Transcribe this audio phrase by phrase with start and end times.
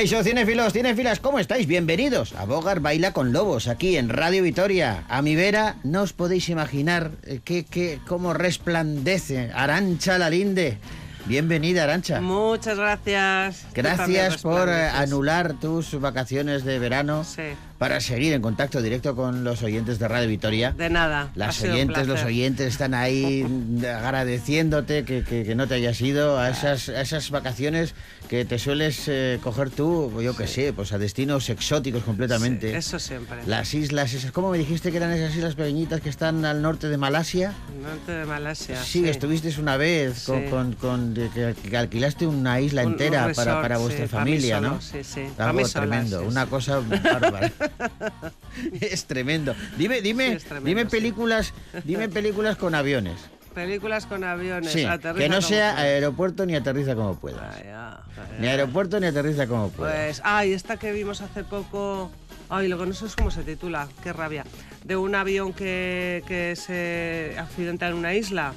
[0.00, 1.66] Caixo, cinefilos, cinefilas, ¿cómo estáis?
[1.66, 5.04] Bienvenidos a Bogar Baila con Lobos, aquí en Radio Vitoria.
[5.10, 10.78] A mi vera, no os podéis imaginar eh, que, que, cómo resplandece Arancha Lalinde.
[11.26, 12.22] Bienvenida, Arancha.
[12.22, 13.66] Muchas gracias.
[13.74, 17.52] Gracias por eh, anular tus vacaciones de verano Sí.
[17.80, 20.72] Para seguir en contacto directo con los oyentes de Radio Vitoria.
[20.72, 21.30] De nada.
[21.34, 23.42] Las oyentes, los oyentes están ahí
[24.04, 27.94] agradeciéndote que, que- que no te hayas ido a esas, a esas vacaciones
[28.28, 32.68] que te sueles eh, coger tú, yo que sé, pues a destinos exóticos completamente.
[32.70, 33.38] Sí, eso siempre.
[33.46, 36.90] Las islas, esas, ¿cómo me dijiste que eran esas islas pequeñitas que están al norte
[36.90, 37.54] de Malasia?
[37.82, 38.76] Norte de Malasia.
[38.84, 40.76] Sí, que estuviste una vez con, Sí.
[40.78, 44.30] con- que, que alquilaste una isla Un- entera para, resort, para sí, vuestra para mí
[44.32, 44.80] familia, solo, ¿no?
[44.82, 46.50] sí, sí, Algo tremendo, sí, una sí.
[46.50, 47.50] cosa bárbara.
[48.80, 49.54] es tremendo.
[49.76, 50.88] Dime, dime, Sí, es tremendo, dime sí.
[50.88, 51.54] películas,
[51.84, 53.16] dime películas con aviones.
[53.54, 54.70] Películas con aviones.
[54.70, 55.78] Sí, que no sea puedas.
[55.78, 57.56] aeropuerto ni aterriza como puedas.
[57.56, 58.50] Ay, ah, ay, Ni ah.
[58.52, 59.94] aeropuerto ni aterriza como puedas.
[59.94, 62.12] Pues, ay, esta que vimos hace poco.
[62.48, 64.44] Ay, que no sé cómo se titula, qué rabia.
[64.84, 68.54] De un avión que, que se accidenta en una isla.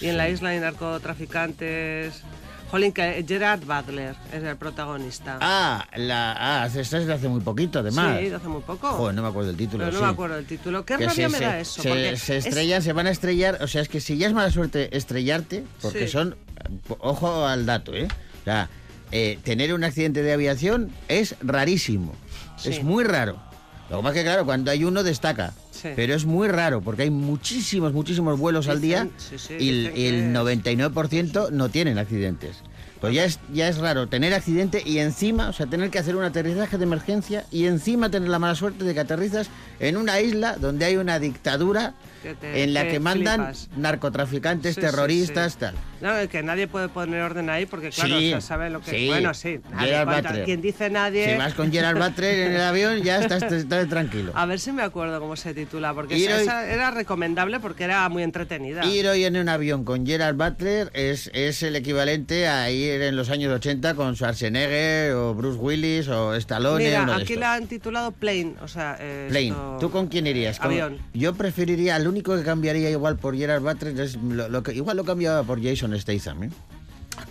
[0.00, 2.22] Y en la isla hay narcotraficantes.
[2.74, 5.38] Jolín, que Gerard Butler es el protagonista.
[5.40, 8.18] Ah, la, ah, esta es de hace muy poquito, además.
[8.18, 8.88] Sí, de hace muy poco.
[8.88, 9.84] Joder, no me acuerdo del título.
[9.84, 10.04] Pero no sí.
[10.04, 10.84] me acuerdo del título.
[10.84, 11.82] Qué Que rabia se, me se- da eso.
[11.82, 13.58] se- se es- estrellan, se van a estrellar.
[13.62, 16.12] O sea, es que si ya es mala suerte estrellarte, porque Sí.
[16.14, 16.34] son.
[16.98, 18.08] Ojo al dato, ¿eh?
[18.40, 18.68] O sea,
[19.12, 22.12] eh, tener un accidente de aviación es rarísimo.
[22.56, 22.70] Sí.
[22.70, 23.38] Es muy raro.
[23.88, 25.52] Lo que pasa es que, claro, cuando hay uno destaca.
[25.84, 25.90] Sí.
[25.94, 29.86] Pero es muy raro, porque hay muchísimos, muchísimos vuelos al día sí, sí, y, el-
[29.86, 32.56] el que es- 99% no tienen accidentes.
[33.04, 36.16] Pues ya es, ya es raro tener accidente y encima, o sea, tener que hacer
[36.16, 40.20] un aterrizaje de emergencia y encima tener la mala suerte de que aterrizas en una
[40.20, 43.68] isla donde hay una dictadura te- en la que mandan flipas.
[43.76, 45.58] narcotraficantes, Sí, terroristas, sí.
[45.60, 45.74] tal.
[46.00, 49.06] No, que nadie puede poner orden ahí porque, claro, o sea, sabe lo que.
[49.06, 49.60] Bueno, sí.
[49.70, 50.44] nadie.
[50.44, 51.32] Quien dice nadie.
[51.32, 54.32] Si vas con Gerard Butler en el avión, ya estás, estás tranquilo.
[54.34, 58.06] A ver si me acuerdo cómo se titula, porque esa, esa era recomendable porque era
[58.08, 58.84] muy entretenida.
[58.86, 63.16] Ir hoy en un avión con Gerard Butler es, es el equivalente a ir en
[63.16, 66.84] los años 80 con Schwarzenegger o Bruce Willis o Stallone.
[66.84, 67.40] Mira, uno de aquí estos.
[67.40, 68.96] la han titulado Plane, o sea...
[69.00, 69.48] eh, Plane.
[69.48, 70.58] esto- ¿Tú con quién irías?
[70.58, 70.98] ¿Con- Avión.
[71.12, 74.96] Yo preferiría, lo único que cambiaría igual por Gerard Butler es lo, lo que igual
[74.96, 76.44] lo cambiaba por Jason Statham.
[76.44, 76.50] ¿eh?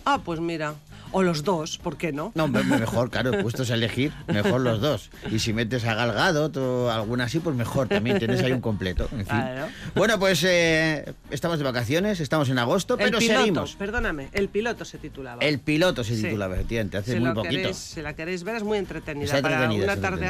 [0.05, 0.75] Ah, pues mira.
[1.13, 2.31] O los dos, ¿por qué no?
[2.35, 5.09] No, mejor, claro, puestos a elegir, mejor los dos.
[5.31, 8.61] Y si metes a Gal Gadot o alguna así, pues mejor, también tienes ahí un
[8.61, 9.03] completo.
[9.11, 9.25] en fin.
[9.27, 9.67] Claro.
[9.95, 13.75] Bueno, pues eh, estamos de vacaciones, estamos en agosto, el pero piloto, seguimos.
[13.75, 15.41] perdóname, el piloto se titulaba.
[15.43, 16.23] El piloto se Sí.
[16.23, 17.55] titula, efectivamente, hace si, muy poquito.
[17.57, 19.25] queréis, si la queréis ver es muy entretenida.
[19.25, 20.29] Está Para entretenida, una tarde entretenida.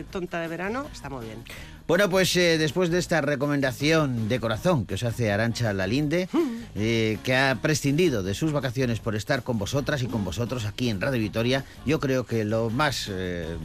[0.00, 1.38] así tonta de verano, está muy bien.
[1.86, 6.28] Bueno, pues eh, después de esta recomendación de corazón que os hace Arancha Lalinde,
[6.74, 10.90] eh, que ha prescindido de sus vacaciones por estar con vosotras y con vosotros aquí
[10.90, 13.56] en Radio Vitoria, yo creo que lo más eh,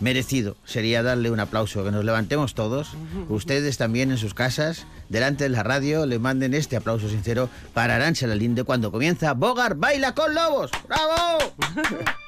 [0.00, 2.92] merecido sería darle un aplauso, que nos levantemos todos,
[3.28, 7.96] ustedes también en sus casas, delante de la radio, le manden este aplauso sincero para
[7.96, 10.70] Arancha Lalinde cuando comienza Bogar Baila con Lobos.
[10.88, 11.54] ¡Bravo!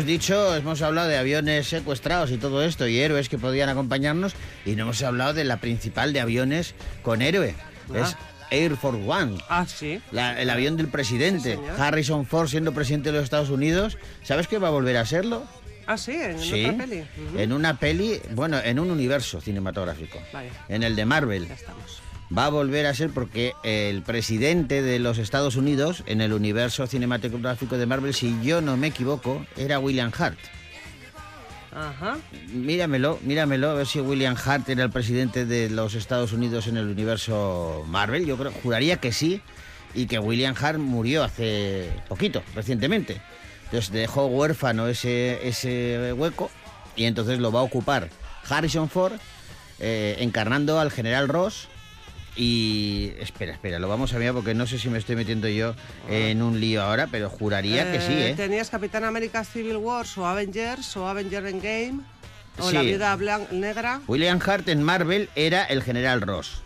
[0.00, 4.32] hemos dicho, hemos hablado de aviones secuestrados y todo esto y héroes que podían acompañarnos
[4.64, 7.54] y no hemos hablado de la principal de aviones con héroe.
[7.94, 7.98] Ah.
[7.98, 8.16] Es
[8.50, 9.36] Air Force One.
[9.50, 10.00] Ah, sí.
[10.10, 11.60] la- el avión del presidente, Sí.
[11.82, 13.98] Harrison Ford siendo presidente de los Estados Unidos.
[14.22, 15.44] ¿Sabes que va a volver a serlo?
[15.86, 17.00] Ah, sí, en sí, otra peli.
[17.28, 17.38] Ujú.
[17.38, 20.48] en una peli, bueno, en un universo cinematográfico, Vale.
[20.70, 21.46] en el de Marvel.
[21.46, 22.00] Ya estamos.
[22.36, 26.86] Va a volver a ser porque el presidente de los Estados Unidos, en el universo
[26.86, 30.38] cinematográfico de Marvel, si yo no me equivoco, era William Hart.
[31.72, 32.18] Ajá.
[32.52, 36.76] Míramelo, míramelo, a ver si William Hart era el presidente de los Estados Unidos en
[36.76, 38.26] el universo Marvel.
[38.26, 39.40] Yo creo, juraría que sí,
[39.94, 43.20] y que William Hart murió hace poquito, recientemente.
[43.64, 46.50] Entonces dejó huérfano ese, ese hueco
[46.96, 48.08] y entonces lo va a ocupar
[48.48, 49.12] Harrison Ford
[49.78, 51.68] eh, encarnando al general Ross.
[52.36, 55.74] Y espera, espera, lo vamos a mirar porque no sé si me estoy metiendo yo
[56.08, 58.34] en un lío ahora, pero juraría que sí, ¿eh?
[58.36, 62.00] Tenías Capitán América Civil Wars o Avengers o Avenger Endgame
[62.58, 62.74] o Sí.
[62.74, 63.18] La Viuda
[63.52, 64.00] Negra.
[64.06, 66.62] William Hart en Marvel era el general Ross.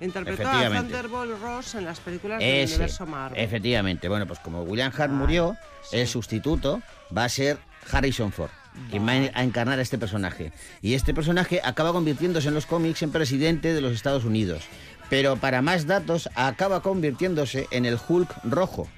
[0.00, 0.68] Interpretó a.
[0.68, 3.40] Thunderbolt Ross en las películas del universo Marvel.
[3.42, 4.08] efectivamente.
[4.08, 5.56] Bueno, pues como William Hart Vale, murió,
[5.90, 5.96] sí.
[5.96, 6.80] el sustituto
[7.16, 7.58] va a ser
[7.90, 8.50] Harrison Ford,
[8.90, 10.52] quien va a encarnar a este personaje.
[10.82, 14.62] Y este personaje acaba convirtiéndose en los cómics en presidente de los Estados Unidos.
[15.10, 18.88] Pero para más datos, acaba convirtiéndose en el Hulk rojo,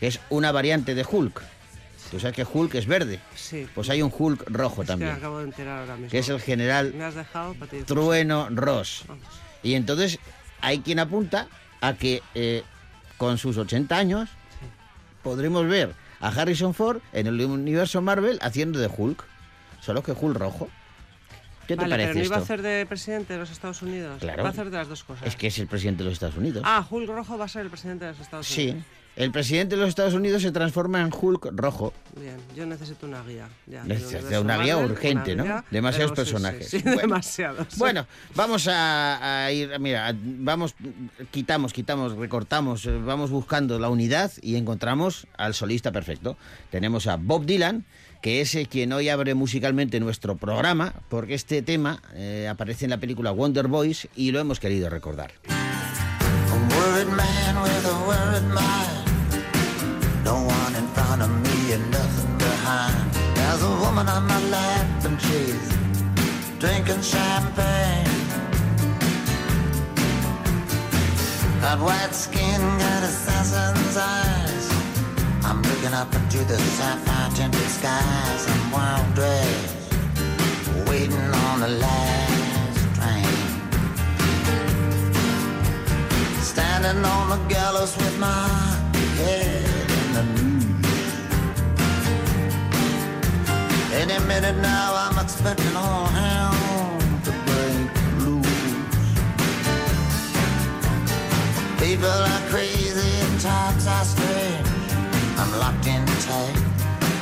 [0.00, 1.42] que es una variante de Hulk.
[2.10, 3.20] Tú sabes que Hulk es verde.
[3.34, 3.66] Sí.
[3.74, 6.10] Pues hay un Hulk rojo Es que también, acabo de enterar ahora mismo.
[6.10, 6.94] que es el general.
[7.86, 9.04] Trueno Ross.
[9.08, 9.24] Vamos.
[9.62, 10.18] Y entonces
[10.60, 11.48] hay quien apunta
[11.80, 12.62] a que eh,
[13.18, 14.30] con sus 80 años
[15.22, 19.24] podremos ver a Harrison Ford en el universo Marvel haciendo de Hulk.
[19.80, 20.68] Solo que Hulk rojo.
[21.66, 24.20] ¿Qué te Vale, parece pero no iba a hacer de presidente de los Estados Unidos.
[24.20, 24.42] Claro.
[24.42, 25.26] Va a hacer de las dos cosas.
[25.26, 26.62] Es que es el presidente de los Estados Unidos.
[26.64, 28.76] Ah, Hulk Rojo va a ser el presidente de los Estados sí.
[29.16, 31.94] El presidente de los Estados Unidos se transforma en Hulk rojo.
[32.20, 33.48] Bien, yo necesito una guía.
[33.66, 35.44] Ya, universo una guía Marvel, urgente, una ¿no?
[35.44, 36.68] guía, Demasiados pero sí, sí, personajes.
[36.68, 37.00] Sí, Bueno.
[37.00, 37.78] demasiados.
[37.78, 40.74] Bueno, vamos a, a ir, mira, vamos,
[41.30, 46.36] quitamos, quitamos, recortamos, eh, vamos buscando la unidad y encontramos al solista perfecto.
[46.70, 47.86] Tenemos a Bob Dylan,
[48.20, 52.90] que es eh, quien hoy abre musicalmente nuestro programa, porque este tema eh, aparece en
[52.90, 55.32] la película Wonder Boys y lo hemos querido recordar.
[57.78, 58.95] A
[60.26, 63.12] No one in front of me and nothing behind.
[63.36, 65.68] There's a woman on my lap and she's
[66.58, 68.10] drinking champagne.
[71.60, 74.66] Got white skin, got assassin's eyes.
[75.44, 78.42] I'm looking up into the sapphire tinted skies.
[78.52, 79.76] I'm wild dressed,
[80.88, 83.38] waiting on the last train.
[86.42, 88.48] Standing on the gallows with my
[89.18, 89.75] head
[94.24, 97.88] Minute now, I'm expecting all hell to break
[98.20, 98.46] loose.
[101.80, 104.66] People are crazy and times are strange.
[105.38, 106.62] I'm locked in tight,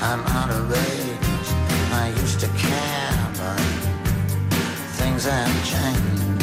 [0.02, 1.48] I'm out of range.
[1.92, 3.60] I used to care, but
[4.96, 6.33] things have changed.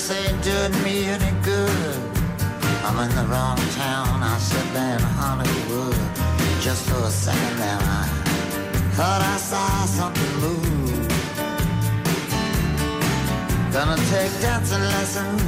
[0.00, 2.00] This ain't doing me any good.
[2.86, 4.22] I'm in the wrong town.
[4.22, 6.00] I should be in Hollywood.
[6.62, 8.08] Just for a second there, I
[8.96, 11.06] thought I saw something move.
[13.74, 15.42] Gonna take dancing lessons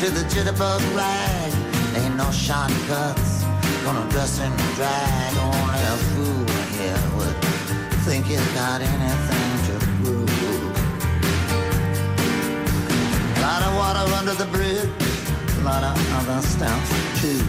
[0.00, 1.52] to the jitterbug rag.
[1.96, 3.42] Ain't no shortcuts.
[3.82, 5.32] Gonna dress in drag.
[5.42, 6.46] Only a fool
[6.78, 7.36] here would
[8.06, 9.47] think he's got anything
[13.48, 14.90] Lot of water under the bridge,
[15.58, 16.84] a lot of other stuff
[17.18, 17.40] too.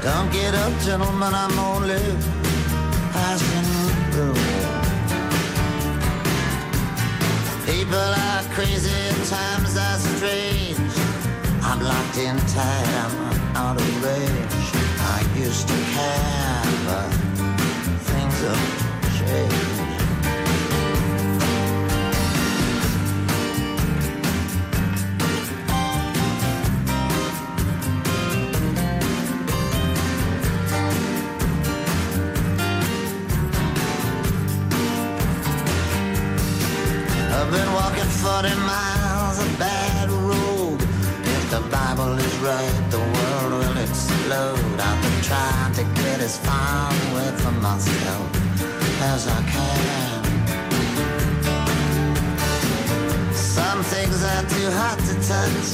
[0.00, 1.98] Don't get up, gentlemen, I'm only
[3.10, 3.68] passing
[4.12, 4.38] through.
[7.66, 10.94] People are crazy times are strange.
[11.64, 14.68] I'm locked in tight, I'm out of range.
[15.16, 17.10] I used to care, but
[18.06, 19.67] things have changed.
[45.28, 48.28] Trying to get as far away from myself
[49.12, 50.24] as I can.
[53.34, 55.68] Some things are too hot to touch.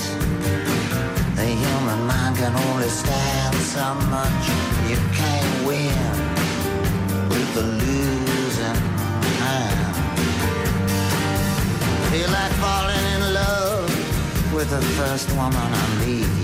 [1.38, 4.44] The human mind can only stand so much.
[4.90, 6.14] You can't win
[7.30, 8.80] with the losing
[9.42, 9.94] hand.
[12.10, 16.43] Feel like falling in love with the first woman I meet.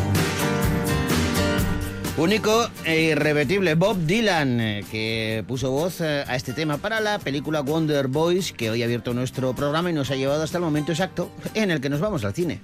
[2.21, 7.17] Único e irrepetible Bob Dylan, eh, que puso voz eh, a este tema para la
[7.17, 10.63] película Wonder Boys, que hoy ha abierto nuestro programa y nos ha llevado hasta el
[10.63, 12.61] momento exacto en el que nos vamos al cine.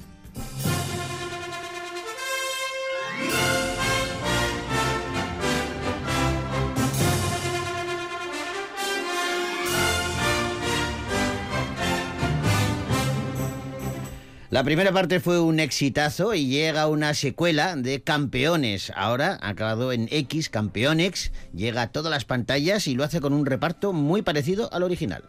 [14.58, 18.92] La primera parte fue un exitazo y llega una secuela de Campeones.
[18.96, 23.46] Ahora, acabado en X, Campeonex, llega a todas las pantallas y lo hace con un
[23.46, 25.26] reparto muy parecido al original.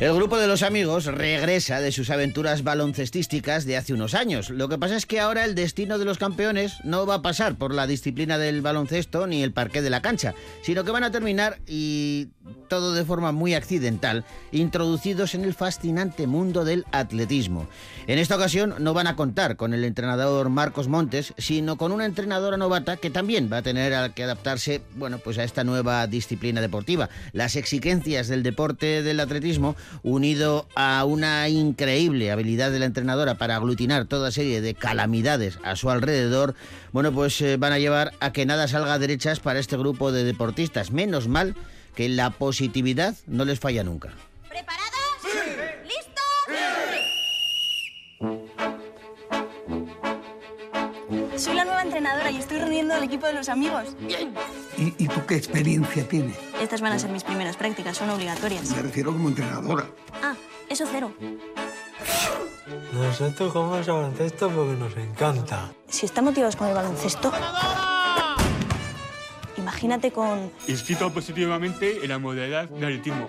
[0.00, 4.48] El grupo de los amigos regresa de sus aventuras baloncestísticas de hace unos años.
[4.48, 7.56] Lo que pasa es que ahora el destino de los campeones no va a pasar
[7.56, 11.10] por la disciplina del baloncesto ni el parqué de la cancha, sino que van a
[11.10, 12.28] terminar, y
[12.68, 17.66] todo de forma muy accidental, introducidos en el fascinante mundo del atletismo.
[18.06, 22.04] En esta ocasión no van a contar con el entrenador Marcos Montes, sino con una
[22.04, 26.60] entrenadora novata que también va a tener que adaptarse, bueno, pues a esta nueva disciplina
[26.60, 27.08] deportiva.
[27.32, 33.56] Las exigencias del deporte del atletismo unido a una increíble habilidad de la entrenadora para
[33.56, 36.54] aglutinar toda serie de calamidades a su alrededor,
[36.92, 40.12] bueno, pues eh, van a llevar a que nada salga a derechas para este grupo
[40.12, 40.90] de deportistas.
[40.90, 41.54] Menos mal
[41.94, 44.10] que la positividad no les falla nunca.
[52.30, 53.96] Y estoy reuniendo al equipo de los amigos.
[54.76, 56.36] ¿Y, y tú qué experiencia tienes?
[56.60, 58.70] Estas van a ser mis primeras prácticas, son obligatorias.
[58.74, 59.86] Me refiero como entrenadora.
[60.22, 60.34] Ah,
[60.68, 61.12] eso cero.
[62.92, 65.72] Nosotros jugamos a baloncesto porque nos encanta.
[65.88, 67.32] Si están motivados con el baloncesto,
[69.56, 73.28] imagínate con, Inscrito positivamente en la modalidad de atletismo.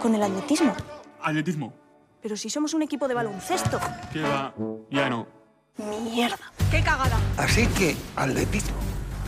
[0.00, 0.74] con el atletismo.
[1.22, 1.72] Atletismo.
[2.20, 3.78] Pero si somos un equipo de baloncesto.
[4.12, 4.54] Que va,
[4.90, 5.26] ya no.
[5.76, 6.38] Mierda.
[6.70, 7.18] ¡Qué cagada!
[7.36, 8.76] Así que, atletismo.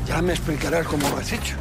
[0.06, 1.56] Ya me explicarás cómo lo has hecho.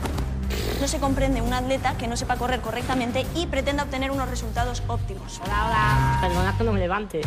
[0.80, 4.84] No se comprende un atleta que no sepa correr correctamente y pretenda obtener unos resultados
[4.88, 5.42] óptimos.
[5.44, 6.18] Hola, hola.
[6.22, 7.22] Perdona que no me levante.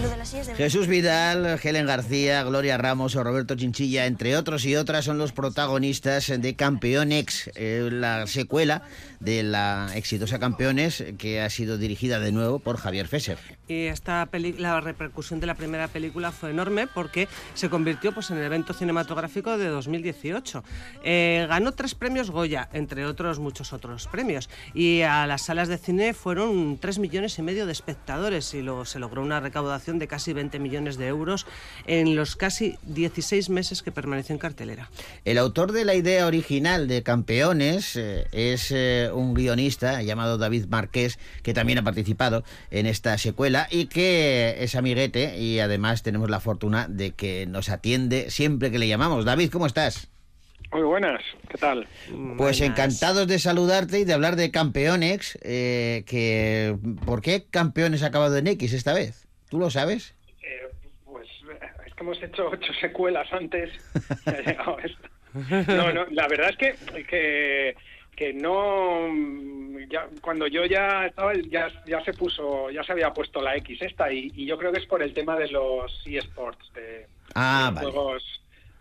[0.00, 0.54] Lo de las sillas de...
[0.54, 5.32] Jesús Vidal, Helen García, Gloria Ramos o Roberto Chinchilla, entre otros y otras, son los
[5.32, 8.82] protagonistas de Campeonex, eh, la secuela
[9.24, 13.38] de la exitosa Campeones, que ha sido dirigida de nuevo por Javier Fesser.
[13.66, 14.28] Y esta
[14.58, 18.74] la repercusión de la primera película fue enorme porque se convirtió pues, en el evento
[18.74, 20.62] cinematográfico de 2018.
[21.02, 24.50] Eh, ganó tres premios Goya, entre otros muchos otros premios.
[24.74, 28.84] Y a las salas de cine fueron tres millones y medio de espectadores y luego
[28.84, 31.46] se logró una recaudación de casi 20 millones de euros
[31.86, 34.90] en los casi 16 meses que permaneció en cartelera.
[35.24, 40.66] El autor de la idea original de Campeones eh, es eh, un guionista llamado David
[40.68, 46.30] Marqués, que también ha participado en esta secuela y que es amiguete y además tenemos
[46.30, 49.24] la fortuna de que nos atiende siempre que le llamamos.
[49.24, 50.08] David, ¿cómo estás?
[50.72, 51.86] Muy buenas, ¿qué tal?
[52.08, 52.60] Pues Buenas.
[52.60, 58.36] encantados de saludarte y de hablar de Campeonex, eh, que ¿por qué Campeones ha acabado
[58.36, 59.28] en X esta vez?
[59.48, 60.16] ¿Tú lo sabes?
[60.42, 60.68] Eh,
[61.04, 63.70] pues eh, es que hemos hecho ocho secuelas antes
[64.26, 65.08] y ha llegado esto.
[65.34, 67.76] No, no, la verdad es que, que,
[68.14, 69.08] que no...
[69.90, 73.82] Ya, cuando yo ya estaba, ya, ya se puso, ya se había puesto la X
[73.82, 77.70] esta y, y yo creo que es por el tema de los eSports, de, Ah,
[77.70, 77.90] de vale.
[77.90, 78.22] juegos,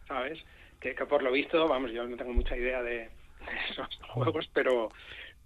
[0.08, 0.40] ¿sabes?
[0.80, 3.10] Que, que por lo visto, vamos, yo no tengo mucha idea de, de
[3.70, 4.90] esos juegos, pero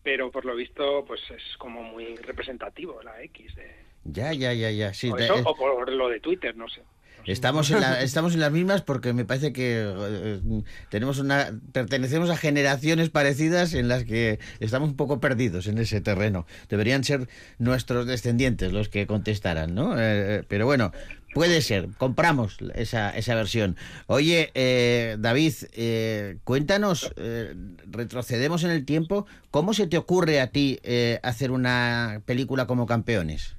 [0.04, 3.76] pero por lo visto pues es como muy representativo la X de,
[4.06, 4.94] Ya, ya, ya, ya.
[4.94, 6.82] Sí, o, te- eso, eh, o por lo de Twitter, no sé.
[7.28, 12.30] Estamos en, la- estamos en las mismas porque me parece que eh, tenemos una pertenecemos
[12.30, 16.48] a generaciones parecidas en las que estamos un poco perdidos en ese terreno.
[16.70, 17.28] Deberían ser
[17.60, 19.96] nuestros descendientes los que contestaran, ¿no?
[20.00, 20.92] Eh, pero bueno,
[21.34, 21.90] puede ser.
[21.98, 23.76] Compramos esa, esa versión.
[24.08, 27.54] Oye, eh, David, eh, cuéntanos, eh,
[27.92, 29.28] retrocedemos en el tiempo.
[29.52, 33.58] ¿Cómo se te ocurre a ti eh, hacer una película como Campeones?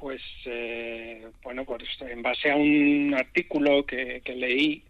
[0.00, 4.82] Pues, eh, bueno, pues en base a un artículo que, que leí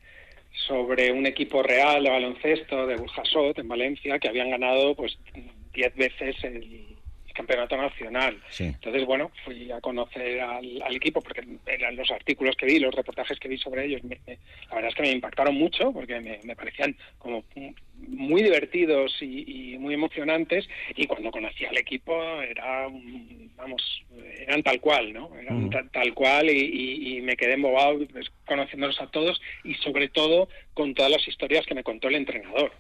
[0.69, 5.19] sobre un equipo real de baloncesto de Burjasot, en Valencia, que habían ganado pues
[5.73, 6.97] 10 veces el
[7.33, 8.41] campeonato nacional.
[8.51, 8.65] Sí.
[8.65, 12.95] Entonces, bueno, fui a conocer al, al equipo porque eran los artículos que vi, los
[12.95, 16.21] reportajes que vi sobre ellos, me- me- la verdad es que me impactaron mucho porque
[16.21, 17.45] me, me parecían como
[17.97, 22.89] muy divertidos y, y muy emocionantes y cuando conocí al equipo era,
[23.57, 24.03] vamos,
[24.39, 25.31] eran tal cual, ¿no?
[25.39, 25.71] Eran Mm.
[25.71, 30.09] ta- tal cual y, y- y me quedé embobado pues, conociéndolos a todos y sobre
[30.09, 32.73] todo con todas las historias que me contó el entrenador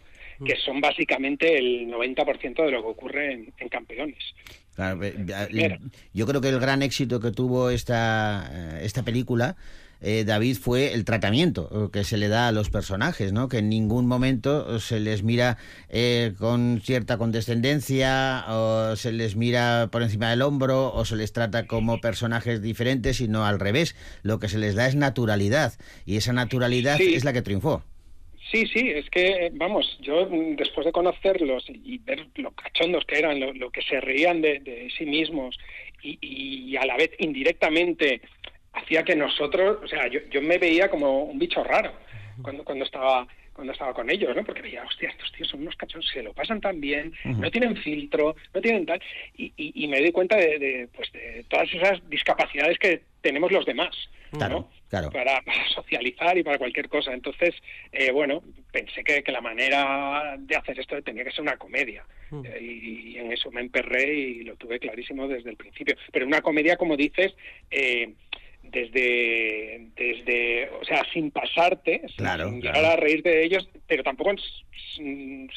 [0.44, 4.18] que son básicamente el 90% de lo que ocurre en, en campeones.
[4.74, 5.14] Claro, eh,
[5.52, 5.78] eh,
[6.14, 9.56] yo creo que el gran éxito que tuvo esta, eh, esta película,
[10.02, 13.48] eh, David, fue el tratamiento eh, que se le da a los personajes, ¿no?
[13.50, 15.58] Que en ningún momento se les mira
[15.90, 21.32] eh, con cierta condescendencia o se les mira por encima del hombro o se les
[21.34, 23.94] trata como personajes diferentes, sino al revés.
[24.22, 25.74] Lo que se les da es naturalidad
[26.06, 27.14] y esa naturalidad Sí.
[27.14, 27.82] es la que triunfó.
[28.50, 33.18] Sí, sí, es que, vamos, yo mm, después de conocerlos y, ver lo cachondos que
[33.18, 35.56] eran, lo, lo que se reían de, de sí mismos
[36.02, 38.20] y, y a la vez indirectamente
[38.72, 41.92] hacía que nosotros, o sea, yo, yo me veía como un bicho raro
[42.42, 44.42] cuando, cuando estaba cuando estaba con ellos, ¿no?
[44.42, 47.76] Porque veía, hostia, estos tíos son unos cachondos, se lo pasan tan bien, no tienen
[47.76, 49.02] filtro, no tienen tal,
[49.36, 53.52] y, y, y me doy cuenta de, de, pues de todas esas discapacidades que tenemos
[53.52, 53.94] los demás.
[54.32, 54.70] ¿No?
[54.88, 57.12] Claro, para, para socializar y para cualquier cosa.
[57.12, 57.54] Entonces,
[57.92, 62.04] eh, bueno, pensé que, que la manera de hacer esto tenía que ser una comedia.
[62.44, 65.96] Eh, y, y en eso me emperré y lo tuve clarísimo desde el principio.
[66.12, 67.34] Pero una comedia, como dices,
[67.70, 68.14] eh,
[68.70, 72.78] desde, desde, o sea, sin pasarte, sin- Claro, sin claro.
[72.78, 74.32] llegar a reírte de ellos, pero tampoco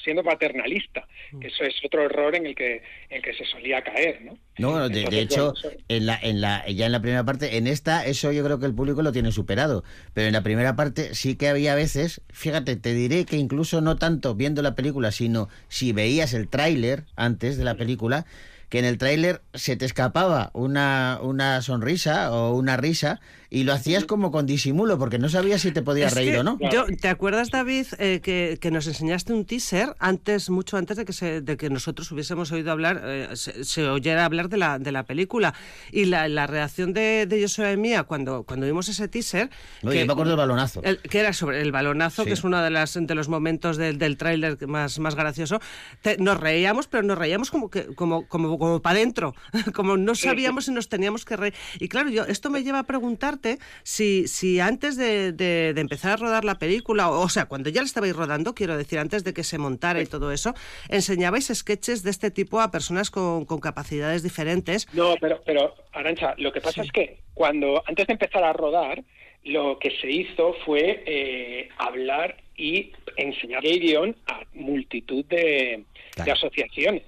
[0.03, 1.07] siendo paternalista,
[1.39, 2.75] que eso es otro error en el que,
[3.09, 4.37] en el que se solía caer, ¿no?
[4.57, 7.23] No, bueno, de, de hecho, bueno, eso- en la, en la, ya en la primera
[7.23, 9.83] parte, en esta, eso yo creo que el público lo tiene superado.
[10.13, 13.95] Pero en la primera parte sí que había veces, fíjate, te diré que incluso no
[13.97, 18.25] tanto viendo la película, sino si veías el tráiler antes de la película,
[18.73, 23.21] que en el tráiler se te escapaba una, una sonrisa o una risa
[23.55, 26.39] y lo hacías como con disimulo, porque no sabías si te podías Es reír que
[26.39, 26.57] o no.
[26.71, 31.05] yo- ¿Te acuerdas, David, eh, que, que nos enseñaste un teaser antes, mucho antes de
[31.05, 34.79] que, se- de que nosotros hubiésemos oído hablar, eh, se, se oyera hablar de la,
[34.79, 35.53] de la película?
[35.91, 39.51] Y la, la reacción de, de Joshua y mía cuando, cuando vimos ese teaser...
[39.83, 40.81] Oye, que- me acuerdo del balonazo.
[40.83, 42.29] el- que era sobre el balonazo, Sí.
[42.29, 45.59] que es uno de, las, de los momentos del, del tráiler más, más gracioso.
[46.01, 49.35] Te- nos reíamos, pero nos reíamos como que como, como, como para adentro,
[49.75, 51.53] como no sabíamos si nos teníamos que reír.
[51.79, 53.42] Y claro, yo esto me lleva a preguntarte
[53.83, 57.69] si, si antes de, de- de empezar a rodar la película, o, o sea, cuando
[57.69, 60.53] ya la estabais rodando, quiero decir, antes de que se montara y todo eso,
[60.89, 64.87] enseñabais sketches de este tipo a personas con, con capacidades diferentes.
[64.93, 69.03] No, pero, pero Arancha, lo que pasa es que cuando antes de empezar a rodar,
[69.43, 75.83] lo que se hizo fue eh, hablar y enseñar el guion a multitud de,
[76.15, 77.03] de asociaciones.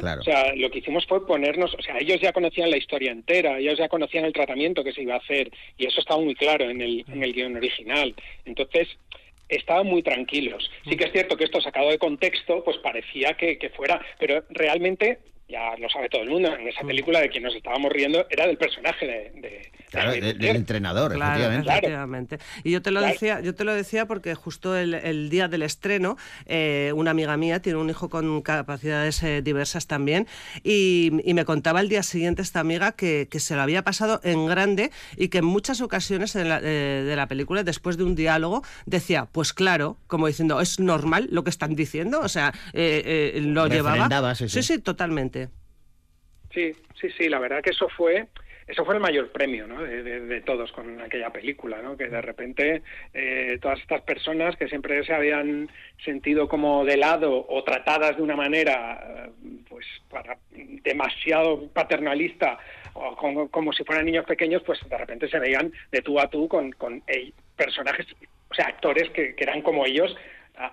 [0.00, 0.20] Claro.
[0.20, 3.58] O sea, lo que hicimos fue ponernos, o sea, ellos ya conocían la historia entera,
[3.58, 6.68] ellos ya conocían el tratamiento que se iba a hacer y eso estaba muy claro
[6.68, 8.14] en el, en el guion original.
[8.44, 8.88] Entonces,
[9.48, 10.70] estaban muy tranquilos.
[10.88, 14.44] Sí que es cierto que esto sacado de contexto, pues parecía que, que fuera, pero
[14.50, 15.18] realmente,
[15.48, 18.46] ya lo sabe todo el mundo, en esa película de quien nos estábamos riendo era
[18.46, 19.40] del personaje de...
[19.40, 21.70] de- Claro, de- de- del entrenador, Claro, efectivamente.
[21.70, 22.38] efectivamente.
[22.62, 23.12] Y yo te lo Claro.
[23.14, 27.38] decía, yo te lo decía porque justo el, el día del estreno, eh, una amiga
[27.38, 30.26] mía tiene un hijo con capacidades eh, diversas también,
[30.62, 34.20] y, y me contaba el día siguiente esta amiga que, que se lo había pasado
[34.24, 38.04] en grande y que en muchas ocasiones en la- eh, de la película, después de
[38.04, 42.52] un diálogo, decía, pues claro, como diciendo, es normal lo que están diciendo, o sea,
[42.74, 44.34] eh, eh, lo llevaba.
[44.34, 44.50] Sí.
[44.50, 45.37] sí, sí, totalmente.
[46.58, 48.26] Sí, sí, sí, la verdad que eso fue
[48.66, 49.80] eso fue el mayor premio ¿no?
[49.82, 51.96] de, todos con aquella película, ¿no?
[51.96, 52.82] que de repente
[53.14, 55.70] eh, todas estas personas que siempre se habían
[56.04, 59.30] sentido como de lado o tratadas de una manera
[59.70, 60.36] pues para
[60.82, 62.58] demasiado paternalista
[62.92, 66.48] o como, si fueran niños pequeños, pues de repente se veían de tú a tú
[66.48, 66.74] con,
[67.56, 68.06] personajes,
[68.50, 70.14] o sea, actores que, eran como ellos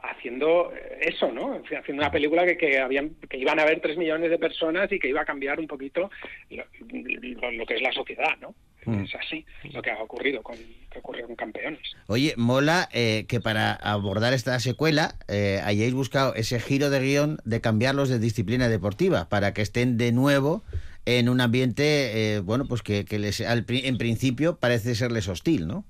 [0.04, 1.62] haciendo eso, ¿no?
[1.80, 5.00] Haciendo una película que, que habían que iban a ver tres millones de personas y
[5.00, 6.10] que iba a cambiar un poquito
[6.50, 8.56] lo, lo- lo que es la sociedad, ¿no?
[8.86, 9.04] Mm.
[9.06, 10.56] Es así lo que ha ocurrido con
[10.92, 11.82] que con Campeones.
[12.08, 17.38] Oye, mola eh, que para abordar esta secuela eh, hayáis buscado ese giro de guion
[17.46, 20.64] de cambiarlos de disciplina deportiva para que estén de nuevo
[21.06, 25.68] en un ambiente, eh, bueno, pues que, que les, al en principio parece serles hostil,
[25.68, 25.86] ¿no?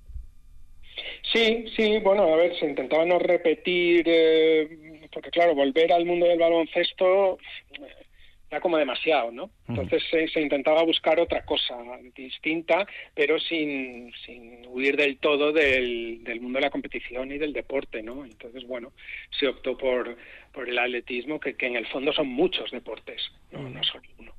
[1.31, 6.25] Sí, sí, bueno, a ver, se intentaba no repetir, eh, porque claro, volver al mundo
[6.25, 7.37] del baloncesto
[7.73, 8.05] eh,
[8.49, 9.49] era como demasiado, ¿no?
[9.67, 11.75] Entonces se, se intentaba buscar otra cosa
[12.15, 17.53] distinta, pero sin, sin huir del todo del, del mundo de la competición y del
[17.53, 18.23] deporte, ¿no?
[18.23, 18.93] Entonces, bueno,
[19.31, 20.15] se optó por,
[20.53, 24.31] por el atletismo, que, que en el fondo son muchos deportes, no, no solo uno.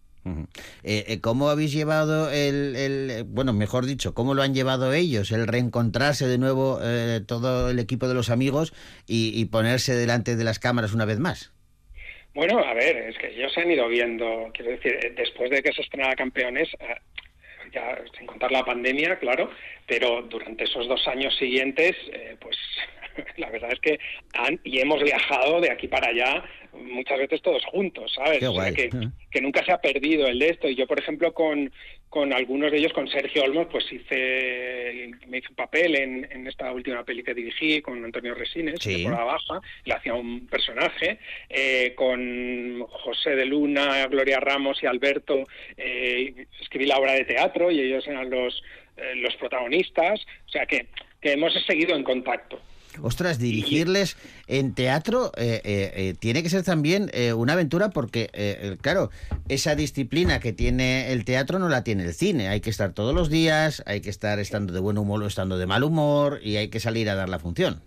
[0.82, 5.46] Eh, eh, ¿Cómo habéis llevado el, bueno, mejor dicho, cómo lo han llevado ellos, el
[5.46, 8.72] reencontrarse de nuevo eh, todo el equipo de los amigos
[9.06, 11.52] y, y ponerse delante de las cámaras una vez más?
[12.34, 15.72] Bueno, a ver, es que ellos se han ido viendo, quiero decir, después de que
[15.72, 16.68] se estrenara Campeones,
[17.72, 19.50] ya sin contar la pandemia, claro,
[19.86, 21.96] pero durante esos dos años siguientes,
[22.40, 22.56] pues
[23.36, 23.98] la verdad es que
[24.34, 26.44] han y hemos viajado de aquí para allá
[26.82, 28.38] muchas veces todos juntos, ¿sabes?
[28.42, 28.74] O sea, guay.
[29.30, 30.68] que, nunca se ha perdido el de esto.
[30.68, 31.72] Y yo, por ejemplo, con,
[32.08, 36.46] con algunos de ellos, con Sergio Olmos, pues hice, me hice un papel en, en
[36.46, 39.04] esta última peli que dirigí con Antonio Resines, Sí.
[39.04, 45.44] de Baja, le hacía un personaje, eh, con José de Luna, Gloria Ramos y Alberto,
[45.76, 48.62] eh, escribí la obra de teatro y ellos eran los,
[48.96, 50.86] eh, los protagonistas, o sea que,
[51.20, 52.60] que hemos seguido en contacto.
[53.02, 58.30] Ostras, dirigirles en teatro eh, eh, eh, tiene que ser también eh, una aventura porque,
[58.32, 59.10] eh, claro,
[59.48, 62.48] esa disciplina que tiene el teatro no la tiene el cine.
[62.48, 65.58] Hay que estar todos los días, hay que estar estando de buen humor o estando
[65.58, 67.82] de mal humor y hay que salir a dar la función.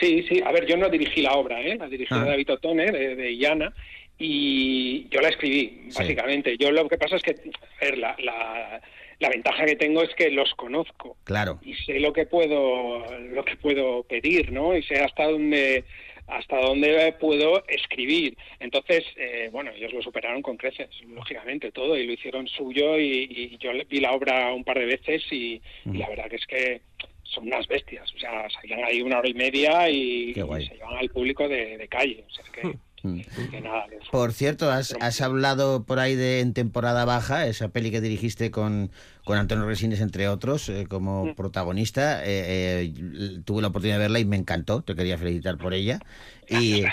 [0.00, 0.40] Sí, sí.
[0.44, 1.76] A ver, yo no dirigí la obra, ¿eh?
[1.76, 2.24] La dirigió Ah.
[2.24, 3.72] David Otone, de, de Illana,
[4.18, 5.98] y yo la escribí, Sí.
[5.98, 6.56] básicamente.
[6.58, 8.80] Yo lo que pasa es que, a ver, la, la,
[9.22, 11.60] la ventaja que tengo es que los conozco Claro.
[11.62, 14.76] y sé lo que puedo lo que puedo pedir, ¿no?
[14.76, 15.84] Y sé hasta dónde
[16.26, 18.36] hasta dónde puedo escribir.
[18.58, 23.28] Entonces, eh, bueno, ellos lo superaron con creces, lógicamente, todo, y lo hicieron suyo, y,
[23.52, 26.46] y yo vi la obra un par de veces y, y la verdad que es
[26.46, 26.80] que
[27.24, 31.08] son unas bestias, o sea, salían ahí una hora y media y, se llevan al
[31.10, 32.78] público de, de calle, o sea, que, Mm.
[33.02, 37.68] Que nada, les- Por cierto, has, has hablado por ahí de En temporada baja, esa
[37.68, 38.90] peli que dirigiste con,
[39.24, 42.24] con Antonio Resines, entre otros, eh, como protagonista.
[42.24, 46.00] Eh, eh, tuve la oportunidad de verla y me encantó, te quería felicitar por ella.
[46.48, 46.84] Y,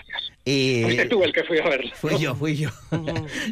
[0.45, 1.91] y Fuiste tú el que fui a verla.
[1.95, 2.69] fui yo, fui yo.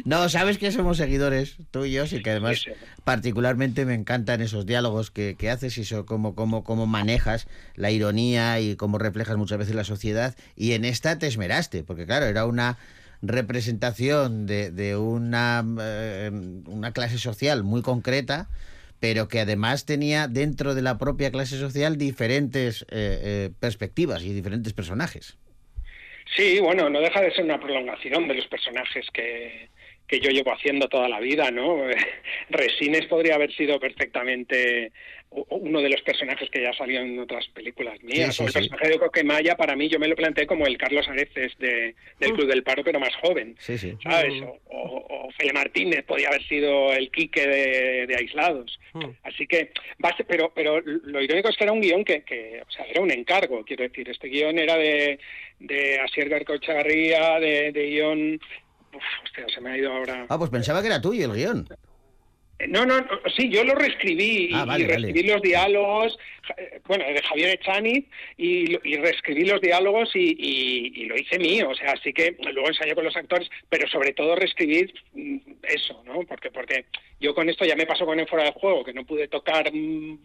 [0.04, 2.76] no, sabes que somos seguidores tuyos y que además Sí, sí.
[3.04, 7.90] particularmente me encantan esos diálogos que, que haces y eso, cómo, cómo, cómo manejas la
[7.90, 10.34] ironía y cómo reflejas muchas veces la sociedad.
[10.56, 12.78] Y en esta te esmeraste, porque claro, era una
[13.20, 16.30] representación de, de una, eh,
[16.66, 18.48] una clase social muy concreta,
[19.00, 24.32] pero que además tenía dentro de la propia clase social diferentes eh, eh, perspectivas y
[24.32, 25.36] diferentes personajes.
[26.36, 29.68] Sí, bueno, no deja de ser una prolongación de los personajes que,
[30.08, 31.82] que yo llevo haciendo toda la vida, ¿no?
[32.50, 34.90] Resines podría haber sido perfectamente
[35.50, 38.34] uno de los personajes que ya salió en otras películas mías.
[38.34, 38.58] Sí, sí, o el sí.
[38.60, 42.32] personaje de Coquemaya, para mí, yo me lo planteé como el Carlos Areces de, del
[42.32, 43.54] Club del Paro, pero más joven.
[43.58, 43.94] Sí, sí.
[44.02, 44.40] ¿Sabes?
[44.42, 48.80] O, o- o Fele Martínez podía haber sido el Quique de, de Aislados.
[49.22, 52.70] Así que, base, pero, pero lo irónico es que era un guion que, que, o
[52.70, 54.08] sea, era un encargo, quiero decir.
[54.08, 55.18] Este guion era de,
[55.60, 58.40] de Asier Garcochagarría, de, de guion.
[58.98, 60.26] Uf, hostia, se me ha ido ahora.
[60.28, 61.68] Ah, pues pensaba que era tuyo el guion.
[62.66, 65.32] No, no, no, sí, yo lo reescribí y, Ah, vale, y reescribí vale.
[65.34, 66.18] los diálogos,
[66.56, 68.04] eh, bueno, de Javier Echaniz,
[68.36, 72.94] y, y reescribí los diálogos y, lo hice mío, o sea, así que luego ensayé
[72.96, 76.22] con los actores, pero sobre todo reescribir mm, eso, ¿no?
[76.24, 76.84] Porque, porque
[77.20, 79.72] yo con esto ya me pasó con el fuera del juego, que no pude tocar
[79.72, 80.18] mm,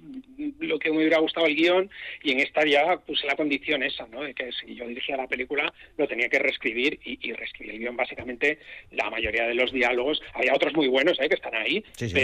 [0.60, 1.90] lo que me hubiera gustado el guion,
[2.24, 4.24] y en esta ya puse la condición esa, ¿no?
[4.24, 7.96] De que si yo dirigía la película, lo tenía que reescribir, y, reescribí el guion
[7.96, 8.58] básicamente
[8.92, 10.20] la mayoría de los diálogos.
[10.34, 11.30] Había otros muy buenos, ¿eh?
[11.30, 12.14] Que están ahí, Sí, sí.
[12.14, 12.23] pero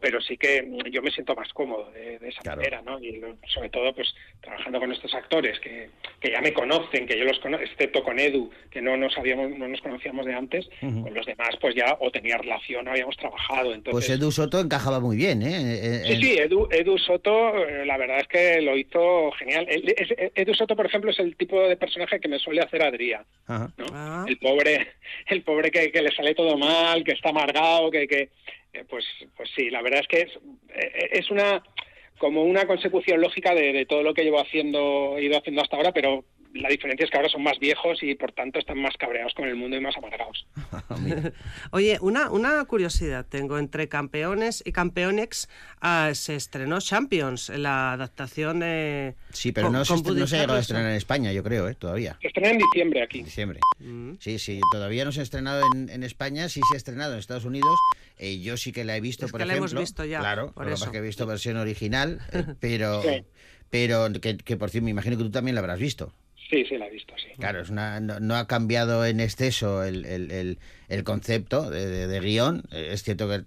[0.00, 2.58] pero sí que yo me siento más cómodo de, de esa Claro.
[2.58, 2.98] manera, ¿no?
[3.00, 5.88] Y lo- sobre todo, pues, trabajando con estos actores que,
[6.20, 9.50] que ya me conocen, que yo los conozco, excepto con Edu, que no nos habíamos,
[9.56, 11.02] no nos conocíamos de antes, Ujú.
[11.04, 14.10] con los demás, pues ya o tenía relación o habíamos trabajado, Pues entonces...
[14.10, 15.78] Edu Soto encajaba muy bien, ¿eh?
[15.82, 19.66] Eh, Sí, sí, Edu, Edu Soto, eh, la verdad es que lo hizo genial.
[19.68, 23.24] Edu Soto, por ejemplo, es el tipo de personaje que me suele hacer Adrián.
[23.48, 23.72] ¿no?
[23.92, 24.24] Ah.
[24.28, 24.86] El pobre,
[25.28, 28.28] el pobre que, que le sale todo mal, que está amargado, que, que
[28.72, 29.04] eh, pues,
[29.36, 30.38] pues sí, la verdad es que es,
[30.74, 31.62] eh, es una
[32.18, 35.92] como una consecución lógica de, de todo lo que llevo haciendo, ido haciendo hasta ahora,
[35.92, 36.24] pero
[36.60, 39.46] la diferencia es que ahora son más viejos y por tanto están más cabreados con
[39.48, 40.46] el mundo y más amargados.
[41.70, 43.58] Oye, una, una curiosidad tengo.
[43.58, 45.48] Entre Campeones y Campeonex
[45.80, 49.14] ah, se estrenó Champions, la adaptación de...
[49.32, 51.68] Sí, pero con- no se, no se ha llegado a estrenar en España, yo creo,
[51.68, 51.74] ¿eh?
[51.74, 52.18] Todavía.
[52.20, 53.18] Se estrena en diciembre aquí.
[53.20, 53.60] En diciembre.
[53.80, 54.12] Mm.
[54.20, 57.18] Sí, sí, todavía no se ha estrenado en, en España, sí se ha estrenado en
[57.18, 57.76] Estados Unidos.
[58.18, 59.70] Eh, yo sí que la he visto, Es por que la ejemplo.
[59.78, 60.90] hemos visto ya, Claro, por lo que eso.
[60.92, 63.24] que he visto versión original, eh, pero, Sí.
[63.70, 66.12] pero que, que por cierto me imagino que tú también la habrás visto.
[66.50, 67.28] Sí, sí, la he visto, sí.
[67.38, 70.58] Claro, es una, no, ha cambiado en exceso el, el-
[70.88, 72.62] el- concepto de, de- guion.
[72.70, 73.44] Es cierto que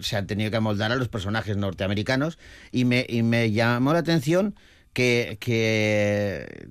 [0.00, 2.38] se han tenido que amoldar a los personajes norteamericanos
[2.72, 4.56] y me, y me llamó la atención
[4.92, 6.66] que, que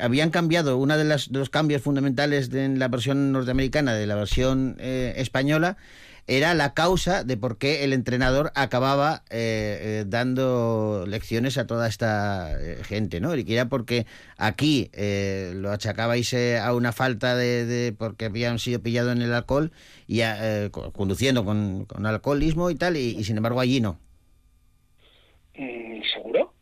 [0.00, 4.14] habían cambiado, uno de, de los cambios fundamentales de, en la versión norteamericana de la
[4.16, 5.76] versión eh, española
[6.26, 11.86] era la causa de por qué el entrenador acababa eh, eh, dando lecciones a toda
[11.86, 13.34] esta eh, gente, ¿no?
[13.36, 14.06] Y que era porque
[14.38, 19.34] aquí eh, lo achacabais a una falta de, de- porque habían sido pillados en el
[19.34, 19.70] alcohol
[20.06, 23.80] y a, eh, co- conduciendo con, con alcoholismo y tal, y, y sin embargo allí
[23.80, 23.98] no.
[25.56, 26.52] Mm, ¿Seguro?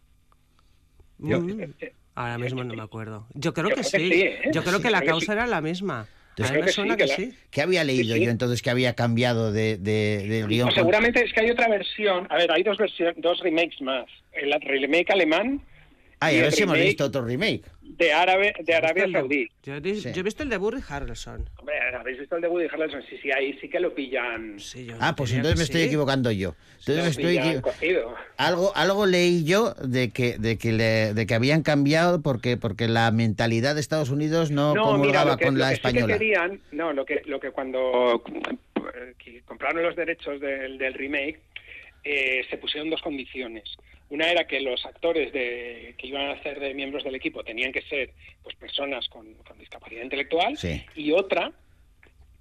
[1.19, 1.73] Yo- Mm,
[2.15, 3.27] Ahora mismo no me acuerdo.
[3.33, 4.11] Yo creo Yo que sí.
[4.13, 4.41] ¿eh?
[4.53, 5.33] Yo creo Sí, que la causa sí.
[5.33, 6.07] era la misma.
[6.37, 7.39] Entonces, me que suena sí, que, que la- sí.
[7.51, 8.25] ¿Qué había leído Sí, sí.
[8.25, 10.69] yo entonces que había cambiado de, de- del guion?
[10.69, 12.27] No, seguramente es que hay otra versión.
[12.31, 14.07] A ver, hay dos versiones, dos remakes más.
[14.33, 15.61] El remake alemán
[16.23, 17.63] Ah, a ver si hemos visto otro remake.
[17.83, 19.49] de, árabe, de Arabia Saudí.
[19.63, 20.11] Yo, he di- Sí.
[20.13, 21.49] yo he visto el de Burry Harrelson.
[21.59, 23.03] Hombre, ¿habéis visto el de Woody Harrelson?
[23.09, 24.59] Sí, sí, ahí sí que lo pillan.
[24.59, 25.87] Sí, yo Ah, pues entonces me estoy sí.
[25.89, 26.55] equivocando yo.
[26.81, 28.15] Entonces me estoy cocido.
[28.39, 32.89] algo algo leí yo de que de que le- de que habían cambiado porque porque
[32.89, 35.89] la mentalidad de Estados Unidos no, No, comulgaba que, con lo la que sí que
[35.89, 36.19] española.
[36.19, 38.25] querían, no, lo que, lo que cuando
[38.77, 41.39] eh, que compraron los derechos del, del remake,
[42.05, 43.65] eh, se pusieron dos condiciones.
[44.13, 47.73] Una era que los actores de, que iban a hacer de miembros del equipo tenían
[47.73, 48.11] que ser
[48.43, 50.85] pues personas con, con discapacidad intelectual Sí.
[50.95, 51.51] y otra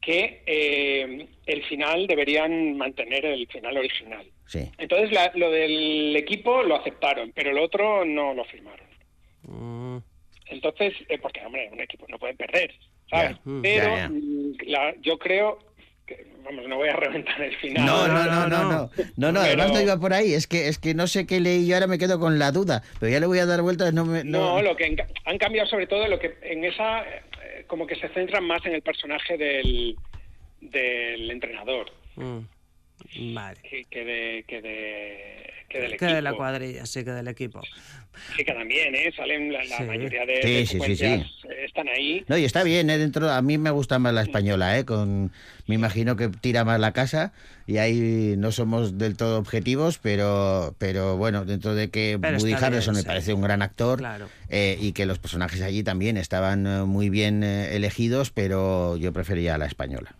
[0.02, 4.26] que eh, el final deberían mantener el final original.
[4.48, 4.70] Sí.
[4.80, 8.88] Entonces la- lo del equipo lo aceptaron, pero lo otro no lo firmaron.
[9.44, 9.98] Mm,
[10.48, 12.74] Entonces, eh, porque, hombre, un equipo no puede perder,
[13.10, 13.38] ¿sabes?
[13.46, 13.96] Mm, Pero
[14.66, 15.66] la- yo creo que,
[16.44, 17.86] vamos, no voy a reventar el final.
[17.86, 18.90] No, no, no, no, no, no.
[19.18, 21.40] No, no, Pero- además no iba por ahí, es que es que no sé qué
[21.40, 23.94] leí y ahora me quedo con la duda, pero ya le voy a dar vueltas,
[23.94, 24.96] no me No, no, lo que
[25.26, 28.74] han cambiado sobre todo lo que en esa, eh, como que se centran más en
[28.74, 29.96] el personaje del,
[30.62, 32.40] del entrenador mm.
[33.34, 33.60] Vale.
[33.70, 36.12] que, que de, que, de, que del Que equipo.
[36.14, 37.62] de la cuadrilla, sí, que del equipo.
[38.36, 39.12] Sí, que también, ¿eh?
[39.16, 39.84] Salen la, la Sí.
[39.84, 40.96] mayoría de, Sí, de sí, sí, sí.
[40.96, 42.26] secuencias, eh, están ahí.
[42.28, 42.98] No, y está bien, ¿eh?
[42.98, 44.84] dentro a mí me gusta más la española, ¿eh?
[44.86, 45.32] Con
[45.68, 47.32] me imagino que tira más la casa
[47.68, 52.54] y ahí no somos del todo objetivos, pero pero bueno, dentro de que Pero Woody
[52.54, 54.28] está Harrelson bien, me parece un gran actor Claro.
[54.50, 59.58] eh, y que los personajes allí también estaban eh, muy bien elegidos, pero yo prefería
[59.58, 60.14] la española.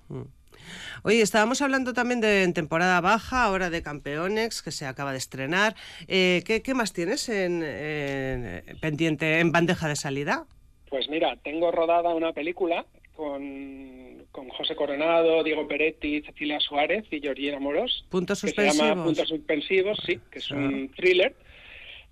[1.04, 5.18] Oye, estábamos hablando también de en temporada baja, ahora de Campeonex, que se acaba de
[5.18, 5.76] estrenar.
[6.08, 10.46] Eh, ¿qué, qué más tienes en, en- pendiente, en bandeja de salida?
[10.90, 17.22] Pues mira, tengo rodada una película con, con José Coronado, Diego Peretti, Cecilia Suárez y
[17.22, 18.06] Georgina Moros.
[18.10, 19.06] Puntos que se llama suspensivos.
[19.06, 20.56] Puntos Suspensivos, sí, que es Ah.
[20.56, 21.34] un thriller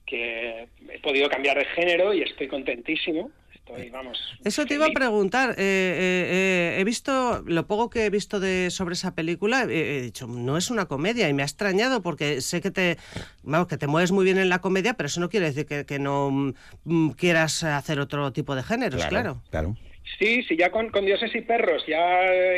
[0.05, 3.31] que he podido cambiar de género y estoy contentísimo.
[3.69, 4.17] Estoy, vamos.
[4.43, 5.51] Eso te iba a preguntar.
[5.51, 9.97] eh, eh, eh, he visto, lo poco que he visto de sobre esa película, eh,
[9.97, 12.97] he dicho, no es una comedia y me ha extrañado porque sé que te,
[13.43, 15.85] vamos, que te mueves muy bien en la comedia, pero eso no quiere decir que,
[15.85, 16.53] que no
[16.83, 19.41] mm, quieras hacer otro tipo de géneros, claro.
[19.49, 19.75] claro.
[20.17, 22.01] Sí, sí, ya con, con Dioses y Perros, ya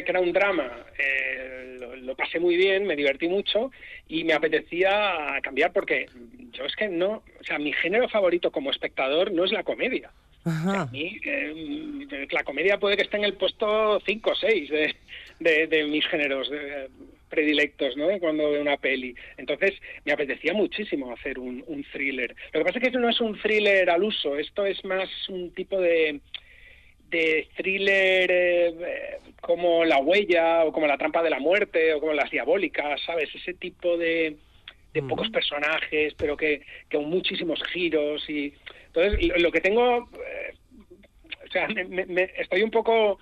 [0.03, 3.71] que era un drama, eh, lo, lo pasé muy bien, me divertí mucho
[4.07, 6.07] y me apetecía cambiar porque
[6.53, 10.11] yo es que no, o sea, mi género favorito como espectador no es la comedia.
[10.43, 10.81] Ajá.
[10.81, 14.95] A mí, eh, la comedia puede que esté en el puesto 5 o 6 de,
[15.39, 16.89] de, de mis géneros de-
[17.29, 18.07] predilectos, ¿no?
[18.19, 19.15] Cuando veo una peli.
[19.37, 19.71] Entonces,
[20.03, 22.35] me apetecía muchísimo hacer un, un thriller.
[22.51, 25.07] Lo que pasa es que esto no es un thriller al uso, esto es más
[25.29, 26.19] un tipo de
[27.09, 28.73] de thriller eh,
[29.41, 33.29] como La Huella o como La Trampa de la Muerte o como Las Diabólicas, ¿sabes?
[33.35, 34.37] Ese tipo de,
[34.93, 38.29] de pocos personajes, pero que, que con muchísimos giros.
[38.29, 38.53] y
[38.93, 40.53] Entonces, lo, que tengo, eh,
[41.47, 43.19] o sea, me- me- me- estoy un poco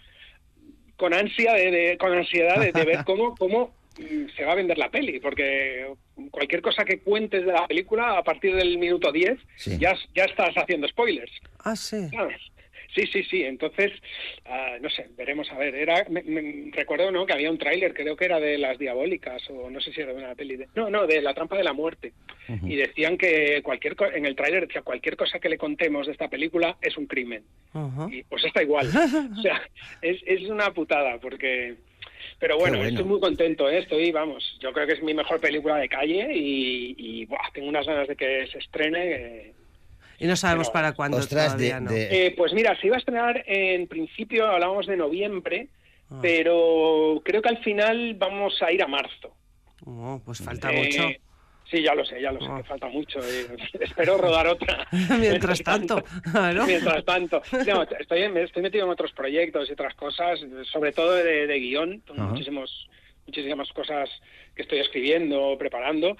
[0.98, 4.56] con ansia, de, de- con ansiedad de, de ver cómo, cómo mm, se va a
[4.56, 5.94] vender la peli, porque
[6.32, 9.78] cualquier cosa que cuentes de la película a partir del minuto 10 Sí.
[9.80, 11.32] ya, ya estás haciendo spoilers.
[11.64, 12.10] Ah, sí.
[12.10, 12.42] ¿sabes?
[12.96, 13.44] Sí, sí, sí.
[13.44, 13.92] Entonces,
[14.46, 15.76] ah, no sé, veremos a ver.
[15.76, 17.26] Era, me- me- recuerdo, ¿no?
[17.26, 20.12] Que había un tráiler, creo que era de las diabólicas o no sé si era
[20.14, 20.56] de una peli.
[20.58, 22.14] De, no, no, de la trampa de la muerte.
[22.64, 26.30] Y decían que cualquier en el tráiler decía cualquier cosa que le contemos de esta
[26.30, 27.44] película es un crimen.
[28.12, 28.88] Y pues está igual.
[29.38, 29.62] o sea,
[30.02, 31.76] es, es una putada porque.
[32.40, 32.84] Pero bueno.
[32.84, 33.80] estoy muy contento, ¿eh?
[33.80, 37.68] estoy, vamos, yo creo que es mi mejor película de calle y, y, buah, tengo
[37.70, 39.12] unas ganas de que se estrene.
[39.12, 39.54] eh,
[40.20, 41.92] Y no sabemos Pero, para cuándo Ostras, de, todavía, ¿no?
[41.92, 45.68] de- eh, pues mira, se iba a estrenar en principio, hablábamos de noviembre,
[46.12, 46.20] Ah.
[46.22, 49.36] pero creo que al final vamos a ir a marzo.
[49.86, 51.10] Oh, pues falta Eh, mucho.
[51.70, 52.58] Sí, ya lo sé, ya lo sé, Ah.
[52.58, 53.20] que falta mucho.
[53.20, 53.46] eh,
[53.80, 54.88] espero rodar otra.
[55.20, 56.66] Mientras tanto, claro.
[56.66, 57.42] Mientras tanto.
[57.68, 60.40] No, estoy, estoy metido en otros proyectos y otras cosas,
[60.72, 62.90] sobre todo de, de guion, tengo muchísimos,
[63.28, 64.10] muchísimas cosas
[64.56, 66.18] que estoy escribiendo, preparando,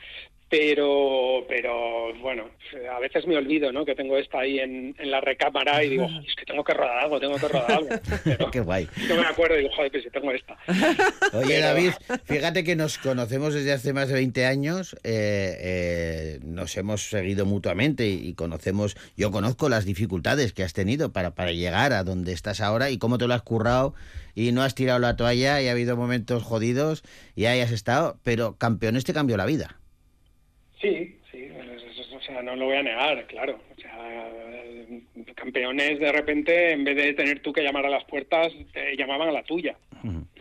[0.50, 2.46] pero pero bueno
[2.92, 6.08] a veces me olvido no que tengo esta ahí en, en la recámara y digo
[6.08, 7.90] "Joder, es que tengo que rodar algo tengo que rodar algo
[8.24, 8.88] pero Qué guay.
[9.08, 10.58] no me acuerdo y digo joder pues si tengo esta
[11.34, 11.92] Oye, Pero- David,
[12.26, 17.46] fíjate que nos conocemos desde hace más de 20 años, eh, eh, nos hemos seguido
[17.46, 22.04] mutuamente y, y conocemos, yo conozco las dificultades que has tenido para, para llegar a
[22.04, 23.94] donde estás ahora y cómo te lo has currado
[24.36, 27.04] y no has tirado la toalla y ha habido momentos jodidos
[27.36, 29.76] y ahí has estado, pero campeones te cambió la vida.
[30.82, 31.50] Sí, sí,
[32.16, 33.60] o sea, no lo voy a negar, claro.
[33.78, 34.30] O sea,
[35.36, 39.30] campeones de repente, en vez de tener tú que llamar a las puertas, te llamaban
[39.30, 39.78] a la tuya.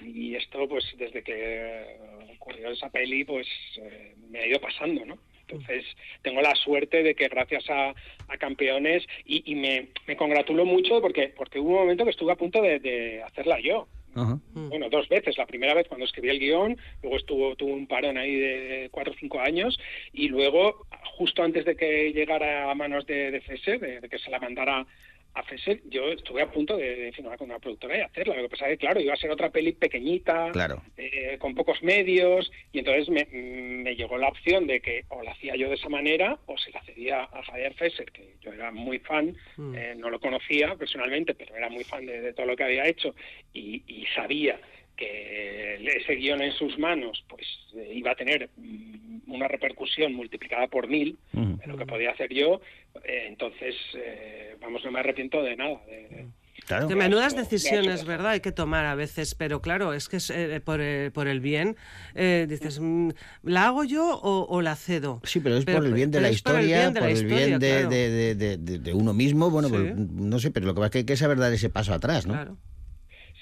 [0.04, 1.96] Y esto, pues, desde que
[2.36, 3.46] ocurrió esa peli, pues,
[3.80, 5.18] eh, me ha ido pasando, ¿no?
[5.40, 5.84] Entonces,
[6.22, 7.94] tengo la suerte de que gracias a,
[8.28, 12.32] a campeones, y, y me, me congratulo mucho porque, porque hubo un momento que estuve
[12.32, 13.88] a punto de, de hacerla yo.
[14.14, 15.36] Bueno, dos veces.
[15.38, 19.12] La primera vez cuando escribí el guion, luego estuvo tuvo un parón ahí de cuatro
[19.12, 19.78] o cinco años
[20.12, 24.40] y luego, justo antes de que llegara a manos de, de, de que se la
[24.40, 24.86] mandara
[25.34, 28.34] a Fesser, yo estuve a punto de, de firmar con una productora y hacerla.
[28.36, 30.82] Lo que pasa es que, claro, iba a ser otra peli pequeñita, Claro.
[30.96, 35.30] eh, con pocos medios, y entonces me, me llegó la opción de que o la
[35.32, 38.70] hacía yo de esa manera o se la cedía a Javier Fesser, que yo era
[38.72, 39.36] muy fan,
[39.74, 42.86] eh, no lo conocía personalmente, pero era muy fan de, de todo lo que había
[42.88, 43.14] hecho
[43.52, 44.58] y, y sabía
[44.98, 50.66] que ese guion en sus manos pues eh, iba a tener mm, una repercusión multiplicada
[50.66, 52.60] por mil de lo que podía hacer yo,
[53.04, 55.80] eh, entonces, eh, vamos, no me arrepiento de nada.
[55.86, 56.26] de-
[56.66, 56.86] Claro.
[56.86, 58.04] De menudas decisiones.
[58.04, 58.32] ¿verdad?
[58.32, 61.40] Hay que tomar a veces, pero claro, es que es, eh, por, el, por el
[61.40, 61.76] bien,
[62.14, 63.10] eh, dices, mm,
[63.44, 65.22] ¿la hago yo o, o la cedo?
[65.24, 69.48] Sí, pero es por el bien de la historia, por el bien de, uno mismo.
[69.50, 69.74] Bueno, Sí.
[69.76, 71.94] pues, no sé, pero lo que pasa es que hay que saber dar ese paso
[71.94, 72.34] atrás, ¿no?
[72.34, 72.58] Claro.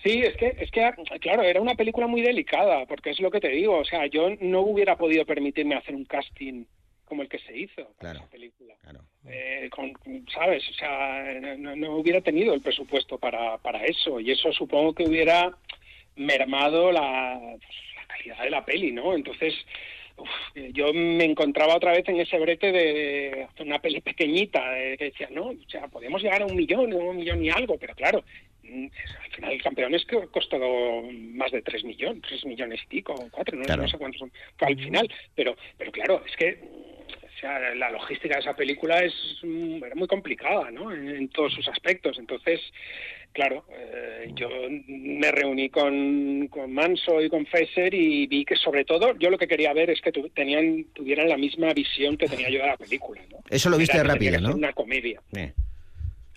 [0.06, 0.88] Sí, es que, es que,
[1.20, 4.30] claro, era una película muy delicada, porque es lo que te digo, o sea, yo
[4.40, 6.64] no hubiera podido permitirme hacer un casting
[7.04, 8.18] como el que se hizo Claro.
[8.20, 8.74] esa película.
[8.82, 9.00] Claro.
[9.28, 9.92] Eh, con,
[10.32, 10.68] ¿Sabes?
[10.70, 11.24] O sea,
[11.58, 15.56] no, no hubiera tenido el presupuesto para, para eso, y eso supongo que hubiera
[16.16, 19.14] mermado la, pues, la calidad de la peli, ¿no?
[19.14, 19.54] Entonces,
[20.16, 20.28] uf,
[20.72, 25.28] yo me encontraba otra vez en ese brete de una peli pequeñita, eh, que decía,
[25.30, 28.24] no, o sea, podemos llegar a un millón, un millón y algo, pero claro,
[29.24, 30.58] al final el campeón es que costó
[31.12, 33.82] más de tres millones, tres millones y pico, cuatro, no, Claro.
[33.82, 36.58] no sé cuántos son al final, pero, pero claro, es que
[37.24, 40.90] o sea, la logística de esa película es mm, era muy complicada, ¿no?
[40.90, 42.18] En, en todos sus aspectos.
[42.18, 42.60] Entonces,
[43.32, 44.48] claro, eh, yo
[44.88, 49.36] me reuní con, con Manso y con Fesser y vi que sobre todo yo lo
[49.36, 52.68] que quería ver es que tu- tenían tuvieran la misma visión que tenía yo de
[52.68, 53.40] la película, ¿no?
[53.50, 54.54] Eso lo viste Era rápido, ¿no?
[54.54, 55.52] Una comedia, Eh.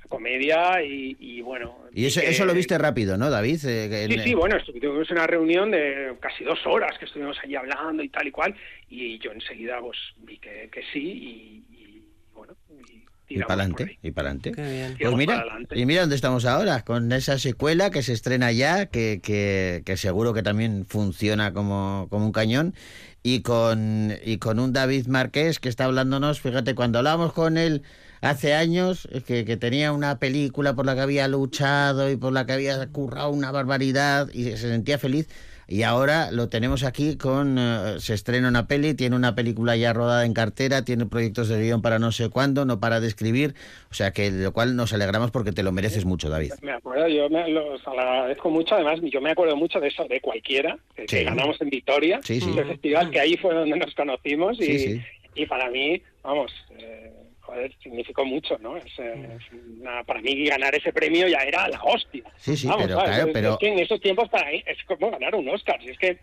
[0.09, 1.77] Comedia y, y bueno.
[1.93, 3.63] Y eso, que- eso lo viste rápido, ¿no, David?
[3.65, 7.55] Eh, Sí, en- sí, bueno, tuvimos una reunión de casi dos horas que estuvimos allí
[7.55, 8.55] hablando y tal y cual,
[8.89, 13.61] y yo enseguida pues vi que, que sí y, y, bueno, y Y tiramos para
[13.63, 14.51] adelante, y para adelante.
[14.99, 15.79] Pues mira, para adelante.
[15.79, 19.97] y mira dónde estamos ahora, con esa secuela que se estrena ya, que, que, que
[19.97, 22.73] seguro que también funciona como, como un cañón,
[23.21, 27.83] y con, y con un David Márquez que está hablándonos, fíjate, cuando hablábamos con él
[28.21, 32.33] hace años, eh, que, que tenía una película por la que había luchado y por
[32.33, 35.27] la que había currado una barbaridad y se sentía feliz.
[35.71, 37.57] Y ahora lo tenemos aquí con.
[37.59, 41.61] eh, se estrena una peli, tiene una película ya rodada en cartera, tiene proyectos de
[41.61, 43.53] guion para no sé cuándo, no para de escribir.
[43.91, 46.53] O sea que lo cual nos alegramos porque te lo mereces mucho, David.
[46.63, 50.19] Me acuerdo, yo me los agradezco mucho, además yo me acuerdo mucho de eso, de
[50.21, 51.23] cualquiera, que, que Sí.
[51.23, 52.49] ganamos en Vitoria, Sí, sí.
[52.57, 54.99] el festival, que ahí fue donde nos conocimos y,
[55.35, 57.13] y para mí, vamos, eh,
[57.49, 58.77] joder, significó mucho, ¿no?
[58.77, 62.23] Es, eh, es una- para mí ganar ese premio ya era la hostia.
[62.37, 63.09] Sí, sí, Vamos, pero ¿sabes?
[63.15, 65.81] claro, Es- pero- Es que en esos tiempos para mí es como ganar un Oscar,
[65.81, 66.17] si es que,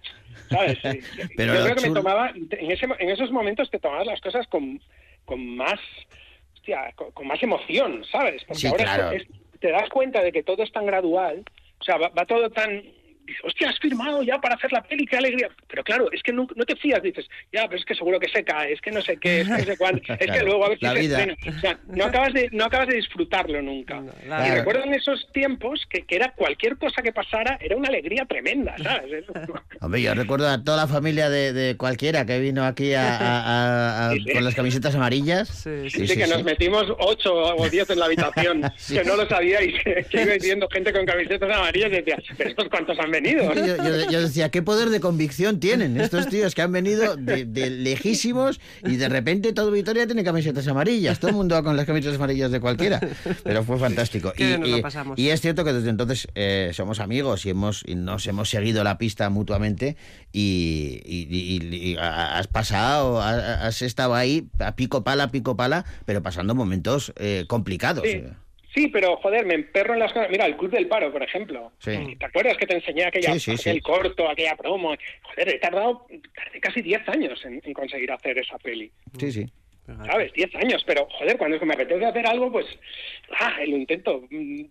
[0.48, 0.78] ¿sabes?
[1.36, 4.46] Pero yo creo que me tomaba, en, ese, en esos momentos te tomabas las cosas
[4.46, 4.80] con,
[5.24, 5.80] con más,
[6.54, 8.44] hostia, con, con más emoción, ¿sabes?
[8.44, 9.10] Porque Sí, ahora claro.
[9.16, 9.26] es-
[9.60, 11.42] te das cuenta de que todo es tan gradual,
[11.80, 12.82] o sea, va, va todo tan...
[13.26, 15.48] Dices, hostia, has firmado ya para hacer la peli, qué alegría.
[15.68, 18.28] Pero claro, es que no, no te fías, dices, ya, pero es que seguro que
[18.28, 20.46] se cae, es que no sé qué, es que no sé cuánto, es que Claro,
[20.46, 21.36] luego a ver si la se estrena.
[21.56, 24.02] O sea, no acabas de, no acabas de disfrutarlo nunca.
[24.22, 24.54] Y Claro.
[24.54, 28.74] recuerdo en esos tiempos que, que era cualquier cosa que pasara, era una alegría tremenda,
[28.82, 29.24] ¿sabes?
[29.80, 33.40] Hombre, yo recuerdo a toda la familia de, de cualquiera que vino aquí a, a-
[33.40, 34.32] a- a- Sí, sí.
[34.32, 35.48] con las camisetas amarillas.
[35.48, 38.94] Sí, Sí, que nos metimos ocho o diez en la habitación, Sí.
[38.94, 42.50] que no lo sabíais, que, que iba viendo gente con camisetas amarillas y decía, ¿pero
[42.50, 43.10] estos cuántos han
[43.54, 47.44] Yo, yo- yo decía, ¿qué poder de convicción tienen estos tíos que han venido de,
[47.44, 51.18] de lejísimos y de repente todo Vitoria tiene camisetas amarillas?
[51.18, 53.00] Todo el mundo va con las camisetas amarillas de cualquiera.
[53.44, 54.32] Pero fue fantástico.
[55.16, 58.84] Y, es cierto que desde entonces eh, somos amigos y, hemos, y nos hemos seguido
[58.84, 59.96] la pista mutuamente
[60.32, 65.84] y, y- y- y has pasado, has, has estado ahí a pico pala, pico pala,
[66.04, 68.04] pero pasando momentos eh, complicados.
[68.06, 68.22] Sí.
[68.76, 70.28] Sí, pero joder, me emperro en las cosas.
[70.30, 71.72] Mira, el Club del Paro, por ejemplo.
[71.78, 72.14] Sí.
[72.20, 73.70] ¿Te acuerdas que te enseñé aquella, Sí, sí, sí.
[73.70, 74.94] aquel corto, aquella promo?
[75.22, 78.92] Joder, he tardado tardé casi 10 años en, en conseguir hacer esa peli.
[79.18, 79.46] Sí, sí.
[80.04, 80.32] ¿Sabes?
[80.34, 82.66] 10 años, pero joder, cuando me apetece hacer algo, pues,
[83.40, 84.24] ah, lo intento.
[84.30, 84.62] mm,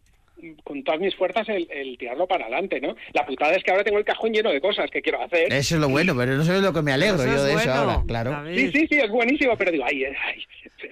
[0.63, 2.95] Con todas mis fuerzas el, el tirarlo para adelante, ¿no?
[3.13, 5.51] La putada es que ahora tengo el cajón lleno de cosas que quiero hacer.
[5.51, 7.53] Eso es lo bueno, pero no sabes lo que me alegro Eso yo es de
[7.53, 8.43] eso bueno, ahora, claro.
[8.53, 10.43] Sí, sí, sí, es buenísimo, pero digo, ay, eh, ay,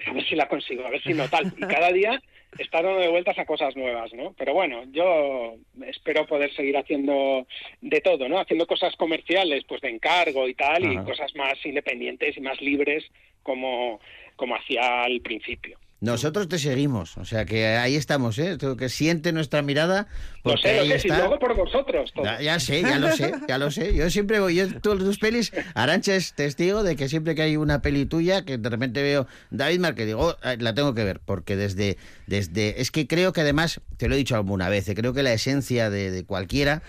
[0.07, 1.53] a ver si la consigo, a ver si no tal.
[1.57, 2.19] Y cada día
[2.57, 4.33] está dando de vueltas a cosas nuevas, ¿no?
[4.37, 5.55] Pero bueno, yo
[5.87, 7.47] espero poder seguir haciendo
[7.81, 8.39] de todo, ¿no?
[8.39, 13.03] Haciendo cosas comerciales, pues de encargo y tal, y cosas más independientes y más libres
[13.43, 13.99] como,
[14.35, 15.77] como hacía al principio.
[16.03, 18.57] Nosotros te seguimos, o sea que ahí estamos, ¿eh?
[18.77, 20.07] Que siente nuestra mirada,
[20.43, 21.19] Lo sé, lo ahí si está.
[21.19, 22.11] luego por vosotros.
[22.21, 23.95] Ya, ya sé, ya lo sé, ya lo sé.
[23.95, 27.55] Yo siempre voy, yo todas tus pelis, Arancha es testigo de que siempre que hay
[27.55, 31.21] una peli tuya, que de repente veo David Márquez, digo, "Oh, la tengo que ver,
[31.23, 31.97] porque desde,
[32.27, 35.23] desde, es que creo que además, te lo he dicho alguna vez, eh, creo que
[35.23, 36.81] la esencia de, de cualquiera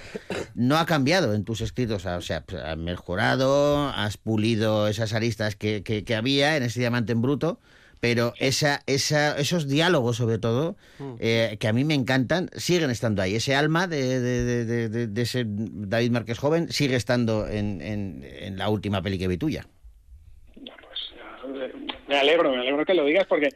[0.57, 5.55] no ha cambiado en tus escritos, o sea, pues, has mejorado, has pulido esas aristas
[5.55, 7.61] que, que- que había en ese diamante en bruto.
[8.05, 10.77] Pero esa, esa, esos diálogos, sobre todo,
[11.21, 13.35] eh, que a mí me encantan, siguen estando ahí.
[13.35, 17.81] Ese alma de, de- de- de- de- de ese David Márquez joven sigue estando en,
[17.81, 19.67] en- en la última peli que vi tuya.
[22.07, 23.49] Me alegro, me alegro que lo digas porque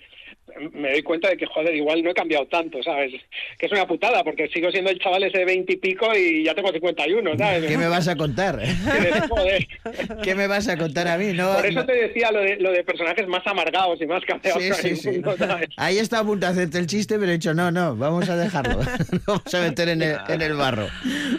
[0.72, 3.12] me doy cuenta de que, joder, igual no he cambiado tanto, ¿sabes?
[3.58, 6.44] Que es una putada porque sigo siendo el chaval ese de 20 y pico y
[6.44, 7.64] ya tengo 51, ¿sabes?
[7.66, 8.58] ¿Qué me vas a contar?
[10.22, 11.32] ¿Qué me vas a contar a mí?
[11.32, 14.24] No, Por eso no- te decía lo de, lo de personajes más amargados y más
[14.24, 15.10] cambiados Sí, sí, sí.
[15.10, 15.68] mundo, ¿sabes?
[15.76, 18.36] Ahí está a punto de hacerte el chiste, pero he dicho, no, no, vamos a
[18.36, 18.78] dejarlo.
[19.12, 20.88] Lo vamos a meter en el, en el barro.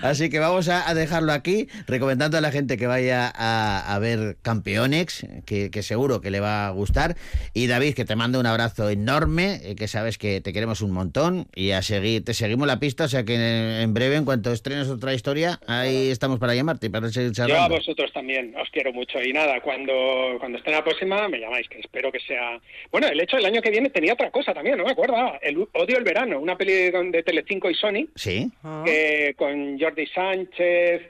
[0.01, 3.99] Así que vamos a, a dejarlo aquí, recomendando a la gente que vaya a, a
[3.99, 7.15] ver Campeonex, que, que seguro que le va a gustar.
[7.53, 10.91] Y David, que te mando un abrazo enorme, eh, que sabes que te queremos un
[10.91, 11.47] montón.
[11.55, 14.89] Y a seguir, te seguimos la pista, o sea que en, breve, en cuanto estrenes
[14.89, 17.75] otra historia, ahí estamos para llamarte y para seguir Yo a charlando.
[17.75, 19.21] vosotros también, os quiero mucho.
[19.23, 19.93] Y nada, cuando,
[20.39, 22.59] cuando esté la próxima, me llamáis, que espero que sea...
[22.91, 25.15] Bueno, el hecho del año que viene tenía otra cosa también, no me acuerdo.
[25.41, 28.51] El Odio el Verano, una peli de Telecinco y Sony, Sí.
[28.85, 31.01] que con Jordi Sánchez,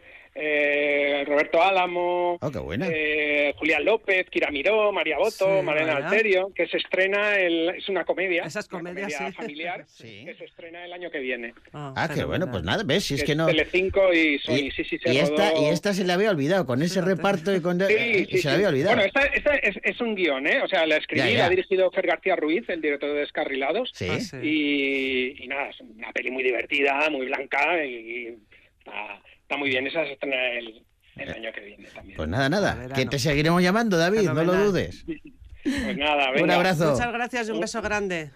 [0.41, 2.87] eh, Roberto Álamo, Oh, qué buena.
[2.89, 6.07] eh, Julián López, Kira Miró, María Boto, Sí, Malena vaya.
[6.07, 9.31] Alterio, que se estrena, el, es una comedia, Esa es una comedia, sí.
[9.33, 10.23] familiar, Sí.
[10.25, 11.53] que se estrena el año que viene.
[11.73, 13.47] Ah, qué bueno, pues nada, ves, si es Que que no...
[13.47, 15.53] Telecinco y Sony, sí, sí, se y esta,
[15.91, 17.77] y se le había olvidado, con ese reparto y con...
[17.79, 18.73] Sí, eh, sí, se le había sí.
[18.73, 18.95] olvidado.
[18.95, 20.61] Bueno, esta, esta es, es un guion, ¿eh?
[20.63, 21.37] O sea, la escribí, Ya, ya.
[21.39, 23.91] la ha dirigido Fer García Ruiz, el director de Descarrilados.
[23.93, 24.07] Sí.
[24.09, 24.37] Ah, sí.
[24.41, 28.37] Y, y nada, es una peli muy divertida, muy blanca y, y
[28.79, 29.87] está, está muy bien.
[29.87, 30.85] Esa se estrena el,
[31.17, 32.15] el año que viene también.
[32.17, 35.05] Pues nada, nada, que te seguiremos llamando, David, no lo dudes.
[35.61, 36.43] Pues nada, venga.
[36.45, 36.91] Un abrazo.
[36.91, 38.31] Muchas gracias y un beso grande.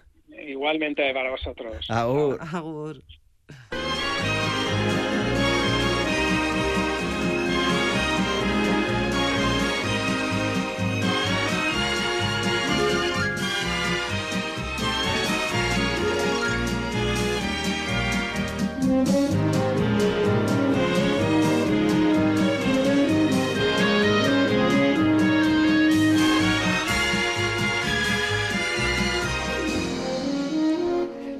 [0.46, 1.86] Igualmente para vosotros.
[1.88, 2.38] Agur.
[2.52, 3.02] Agur.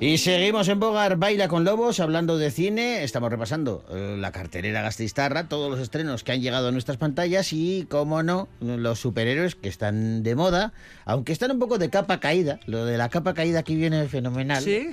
[0.05, 3.05] Y seguimos en Bogar Baila con Lobos, hablando de cine.
[3.05, 7.55] Estamos repasando eh, la cartelera gastistarra, todos los estrenos que han llegado a nuestras pantallas
[7.55, 10.75] y, como no, los superhéroes que están de moda,
[11.07, 12.61] aunque están un poco de capa caída.
[12.67, 14.63] Lo de la capa caída aquí viene fenomenal.
[14.63, 14.91] Sí.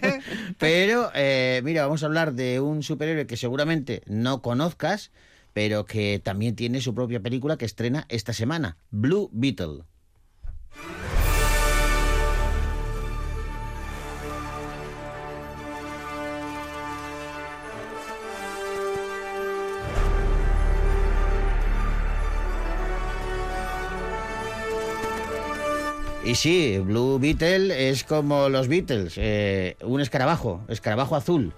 [0.58, 5.10] Pero, eh, mira, vamos a hablar de un superhéroe que seguramente no conozcas,
[5.52, 9.82] pero que también tiene su propia película que estrena esta semana, Blue Beetle.
[26.34, 31.54] Sí, Blue Beetle es como los Beatles, eh, un escarabajo, escarabajo azul.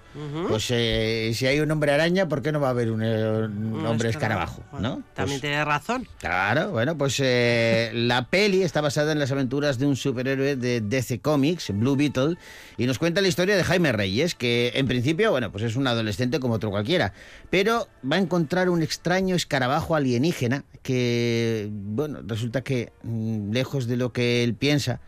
[0.49, 3.45] Pues eh, si hay un hombre araña, ¿por qué no va a haber un, eh,
[3.47, 4.63] un Un hombre escarabajo.
[4.63, 4.81] escarabajo?
[4.81, 5.03] ¿no?
[5.15, 6.09] También Pues- tiene razón.
[6.19, 10.81] Claro, bueno, pues eh, la peli está basada en las aventuras de un superhéroe de
[10.81, 12.37] DC Comics, Blue Beetle,
[12.79, 15.87] y nos cuenta la historia de Jaime Reyes, que en principio, bueno, pues es un
[15.87, 17.13] adolescente como otro cualquiera,
[17.51, 23.97] pero va a encontrar un extraño escarabajo alienígena que, bueno, resulta que mm, lejos de
[23.97, 25.01] lo que él piensa,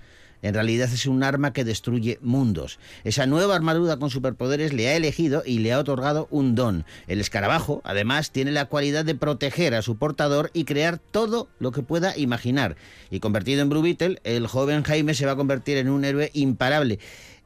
[0.43, 2.79] en realidad es un arma que destruye mundos.
[3.05, 6.85] Esa nueva armadura con superpoderes le ha elegido y le ha otorgado un don.
[7.07, 11.73] El escarabajo, además, tiene la cualidad de proteger a su portador y crear todo lo
[11.73, 12.77] que pueda imaginar.
[13.11, 16.31] Y convertido en Blue Beetle, el joven Jaime se va a convertir en un héroe
[16.35, 16.99] imparable.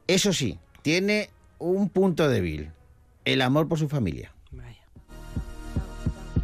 [0.07, 1.29] Eso sí, tiene
[1.59, 2.71] un punto débil.
[3.25, 4.33] El amor por su familia.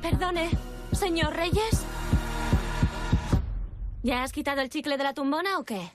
[0.02, 0.50] Perdone,
[0.94, 1.84] señor Reyes.
[4.02, 5.92] ¿Ya has quitado el chicle de la tumbona o qué?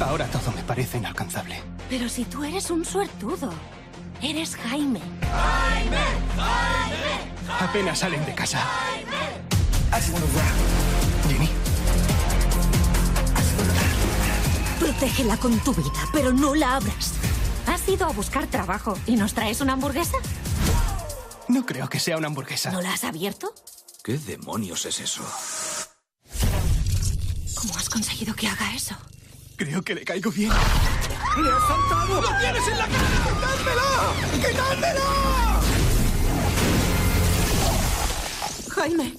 [0.00, 1.62] Ahora todo me parece inalcanzable.
[1.88, 3.52] Pero si tú eres un suertudo.
[4.22, 5.00] Eres Jaime.
[7.60, 8.60] Apenas salen de casa.
[11.28, 11.48] Jenny,
[14.80, 17.12] Protégela con tu vida, pero no la abras.
[17.66, 20.18] Has ido a buscar trabajo y nos traes una hamburguesa.
[21.48, 22.70] no creo que sea una hamburguesa.
[22.72, 23.54] ¿No la has abierto?
[24.02, 25.22] ¿Qué demonios es eso?
[27.54, 28.96] ¿Cómo has conseguido que haga eso?
[29.56, 30.50] Creo que le caigo bien.
[30.50, 32.20] ¡Le has saltado!
[32.20, 33.08] ¡Lo tienes en la cara!
[33.24, 34.48] ¡Quitádmela!
[34.48, 35.60] ¡Quitádmela!
[38.74, 39.14] Jaime.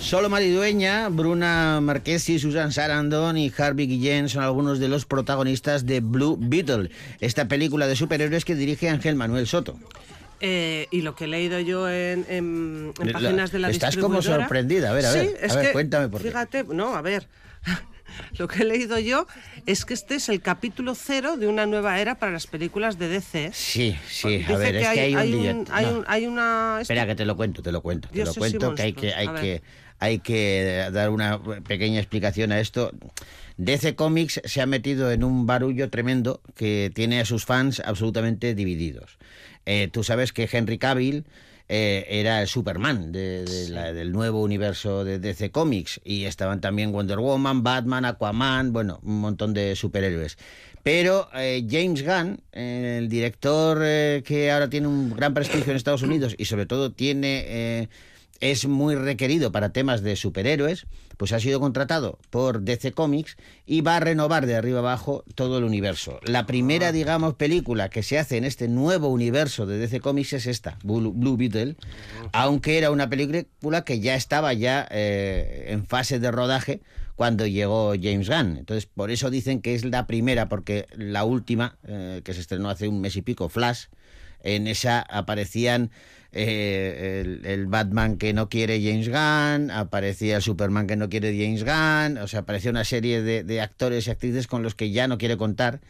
[0.00, 6.00] Solo Maridueña, Bruna Marquesi, Susan Sarandon y Harvey Guillén son algunos de los protagonistas de
[6.00, 6.90] Blue Beetle,
[7.20, 9.78] esta película de superhéroes que dirige Ángel Manuel Soto.
[10.40, 13.96] Eh, y lo que he leído yo en, en- en La- páginas de la estás
[13.96, 14.90] como distribuidora- sorprendida.
[14.90, 16.28] A ver, a ver, a ver, que, cuéntame por qué.
[16.28, 17.28] Fíjate, no, a ver.
[18.38, 19.26] Lo que he leído yo
[19.66, 23.08] es que este es el capítulo cero de una nueva era para las películas de
[23.08, 23.50] DC.
[23.52, 25.64] Sí, sí, Dice a ver, es que hay, un lío.
[25.70, 25.98] hay, No.
[25.98, 26.78] un- hay una...
[26.80, 29.28] Espera que te lo cuento, te lo cuento, te lo cuento que hay que hay
[29.28, 29.62] que
[29.98, 32.90] hay que dar una pequeña explicación a esto.
[33.56, 38.54] DC Comics se ha metido en un barullo tremendo que tiene a sus fans absolutamente
[38.56, 39.18] divididos.
[39.64, 41.24] Eh, tú sabes que Henry Cavill
[41.74, 46.60] eh, era el Superman de- de la- del nuevo universo de DC Comics y estaban
[46.60, 50.36] también Wonder Woman, Batman, Aquaman, bueno, un montón de superhéroes.
[50.82, 53.78] Pero eh, James Gunn, eh, el director
[54.22, 57.88] que ahora tiene un gran prestigio en Estados Unidos y sobre todo tiene
[58.40, 60.84] es muy requerido para temas de superhéroes,
[61.22, 65.58] pues ha sido contratado por DC Comics y va a renovar de arriba abajo todo
[65.58, 66.18] el universo.
[66.24, 70.46] La primera, digamos, película que se hace en este nuevo universo de DC Comics es
[70.48, 71.76] esta, Blue, Blue Beetle,
[72.32, 76.80] aunque era una película que ya estaba ya eh, en fase de rodaje
[77.14, 78.56] cuando llegó James Gunn.
[78.56, 82.68] Entonces, por eso dicen que es la primera, porque la última, eh, que se estrenó
[82.68, 83.84] hace un mes y pico, Flash,
[84.42, 85.90] en esa aparecían
[86.32, 91.64] eh, el, Batman que no quiere James Gunn, aparecía el Superman que no quiere James
[91.64, 95.08] Gunn, o sea, aparecía una serie de, de actores y actrices con los que ya
[95.08, 95.80] no quiere contar,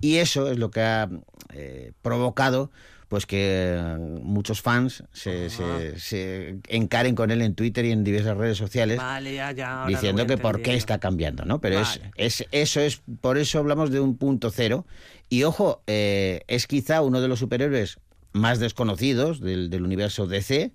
[0.00, 1.08] y eso es lo que ha
[1.52, 2.70] eh, provocado
[3.10, 8.04] pues que eh, muchos fans se, se- se encaren con él en Twitter y en
[8.04, 9.66] diversas redes sociales Vale, ya, ya.
[9.72, 11.60] ahora lo diciendo que por qué está cambiando, ¿no?
[11.60, 14.86] Pero es- es, eso es, por eso hablamos de un punto cero.
[15.28, 17.98] Y ojo, eh, es quizá uno de los superhéroes
[18.32, 20.70] más desconocidos del, del universo DC.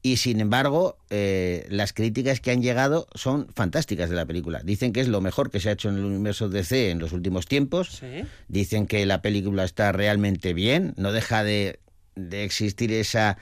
[0.00, 4.60] Y sin embargo, eh, las críticas que han llegado son fantásticas de la película.
[4.62, 7.12] Dicen que es lo mejor que se ha hecho en el universo DC en los
[7.12, 8.00] últimos tiempos.
[8.46, 11.80] Dicen que la película está realmente bien, no deja de,
[12.14, 13.38] de existir esa,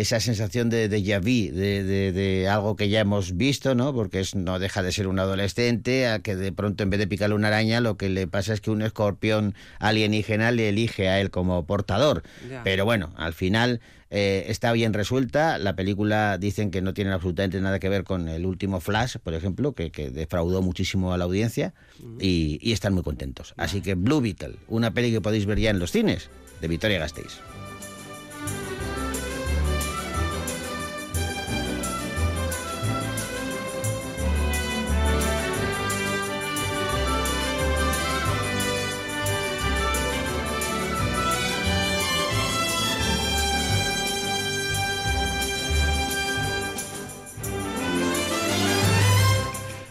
[0.00, 3.92] esa sensación de déjà vu, de, de- de algo que ya hemos visto, ¿no?
[3.94, 7.06] Porque es, no deja de ser un adolescente a que de pronto en vez de
[7.06, 11.20] picarle una araña, lo que le pasa es que un escorpión alienígena le elige a
[11.20, 12.22] él como portador.
[12.50, 12.62] Ya.
[12.64, 13.80] Pero bueno, al final
[14.10, 15.58] eh, está bien resuelta.
[15.58, 19.34] La película dicen que no tiene absolutamente nada que ver con el último Flash, por
[19.34, 21.74] ejemplo, que, que defraudó muchísimo a la audiencia
[22.20, 23.54] y, y están muy contentos.
[23.56, 26.30] Así que Blue Beetle, una peli que podéis ver ya en los cines
[26.60, 27.38] de Victoria Gasteiz.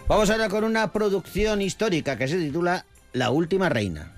[0.07, 4.16] Vamos ahora con una producción histórica que se titula La Última Reina.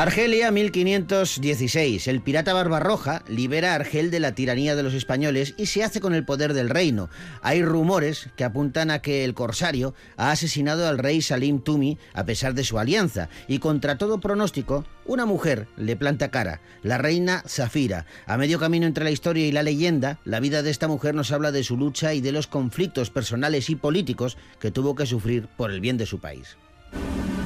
[0.00, 2.08] Argelia 1516.
[2.08, 6.00] El pirata Barbarroja libera a Argel de la tiranía de los españoles y se hace
[6.00, 7.10] con el poder del reino.
[7.42, 12.24] Hay rumores que apuntan a que el corsario ha asesinado al rey Salim Tumi a
[12.24, 17.44] pesar de su alianza y contra todo pronóstico, una mujer le planta cara, la reina
[17.46, 18.06] Zafira.
[18.24, 21.30] A medio camino entre la historia y la leyenda, la vida de esta mujer nos
[21.30, 25.48] habla de su lucha y de los conflictos personales y políticos que tuvo que sufrir
[25.58, 26.56] por el bien de su país.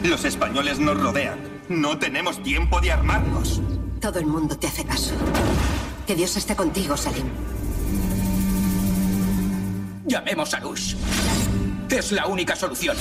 [0.04, 1.38] Los españoles nos rodean.
[1.70, 3.62] No tenemos tiempo de armarnos.
[4.02, 5.14] Todo el mundo te hace caso.
[6.06, 7.24] Que Dios esté contigo, Salim.
[10.04, 10.94] Llamemos a Lush.
[11.88, 12.98] Es la única solución.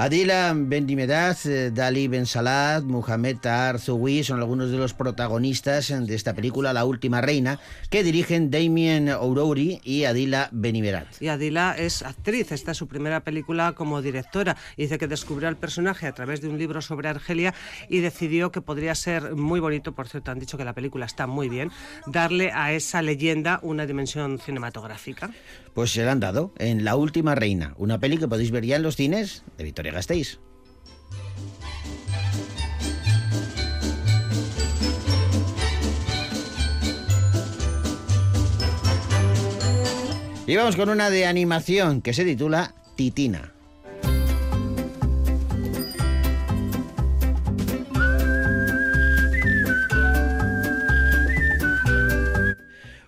[0.00, 6.14] Adila Bendimedad, eh, Dali Ben Salat, Muhammad Tahar Zoui son algunos de los protagonistas de
[6.14, 11.20] esta película La Última Reina, que dirigen Damien O'Rourke y Adila Benimerat.
[11.20, 14.56] Y Adila es actriz, esta es su primera película como directora.
[14.78, 17.52] Dice que descubrió al personaje a través de un libro sobre Argelia
[17.90, 21.26] y decidió que podría ser muy bonito, por cierto, han dicho que la película está
[21.26, 21.70] muy bien,
[22.06, 25.28] darle a esa leyenda una dimensión cinematográfica.
[25.74, 28.76] Pues se la han dado en La Última Reina, una peli que podéis ver ya
[28.76, 30.38] en los cines de Victoria Gasteiz.
[40.46, 43.52] Y vamos con una de animación que se titula Titina.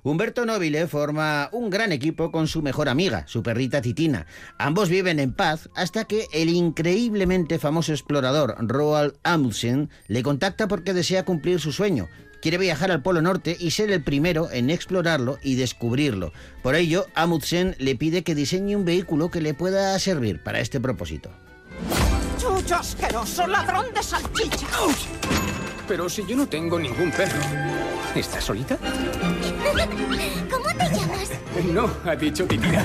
[0.04, 4.26] Humberto Nobile forma un gran equipo con su mejor amiga, su perrita Titina.
[4.58, 10.92] Ambos viven en paz hasta que el increíblemente famoso explorador Roald Amundsen le contacta porque
[10.92, 12.08] desea cumplir su sueño.
[12.40, 16.32] Quiere viajar al Polo Norte y ser el primero en explorarlo y descubrirlo.
[16.64, 20.80] Por ello, Amundsen le pide que diseñe un vehículo que le pueda servir para este
[20.80, 21.30] propósito.
[22.38, 24.66] ¡Chucho asqueroso, ladrón de salchicha!
[25.86, 27.38] Pero si yo no tengo ningún perro.
[28.16, 28.76] ¿Estás solita?
[30.50, 31.30] ¿Cómo te llamas?
[31.72, 32.82] No, ha dicho Titina.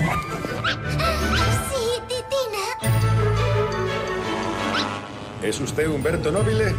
[1.70, 2.66] Sí, Titina.
[5.42, 6.74] ¿Es usted Humberto Nobile?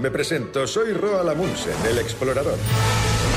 [0.00, 2.58] Me presento, soy Roald Amundsen, el explorador.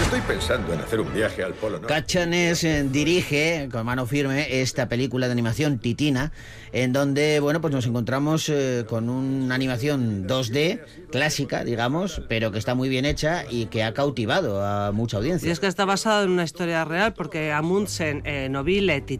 [0.01, 1.93] Estoy pensando en hacer un viaje al Polo Norte.
[1.93, 6.31] Cachanes eh, dirige con mano firme esta película de animación Titina,
[6.71, 12.59] en donde bueno pues nos encontramos eh, con una animación 2D clásica, digamos, pero que
[12.59, 15.51] está muy bien hecha y que ha cautivado a mucha Y audiencia.
[15.51, 18.49] es que está basado en una historia real porque Amundsen, eh,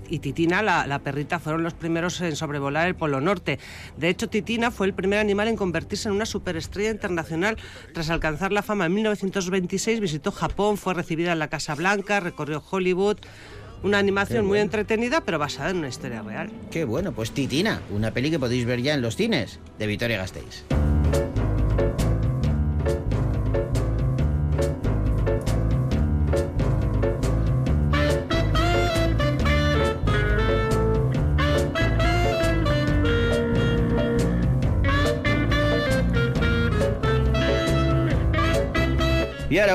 [0.10, 3.60] y Titina, la, la perrita, fueron los primeros en sobrevolar el Polo Norte.
[3.98, 7.58] De hecho, Titina fue el primer animal en convertirse en una superestrella internacional.
[7.94, 12.64] Tras alcanzar la fama en 1926, visitó Japón, fue recibida en la Casa Blanca, recorrió
[12.70, 13.18] Hollywood.
[13.84, 16.50] Una animación muy entretenida, pero basada en una historia real.
[16.72, 20.18] Qué bueno, pues Titina, una peli que podéis ver ya en los cines de Victoria
[20.18, 20.66] Gasteiz.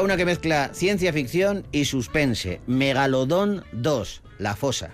[0.03, 2.61] Una que mezcla ciencia ficción y suspense.
[2.67, 4.91] Megalodón 2, La Fosa.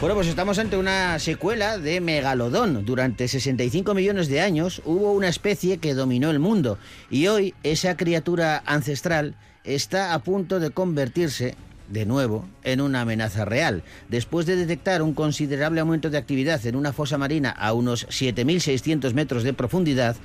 [0.00, 2.86] Bueno, pues estamos ante una secuela de Megalodón.
[2.86, 6.78] Durante 65 millones de años hubo una especie que dominó el mundo
[7.10, 9.34] y hoy esa criatura ancestral
[9.64, 11.54] está a punto de convertirse
[11.90, 13.82] de nuevo en una amenaza real.
[14.08, 19.12] Después de detectar un considerable aumento de actividad en una fosa marina a unos 7.600
[19.12, 20.16] metros de profundidad,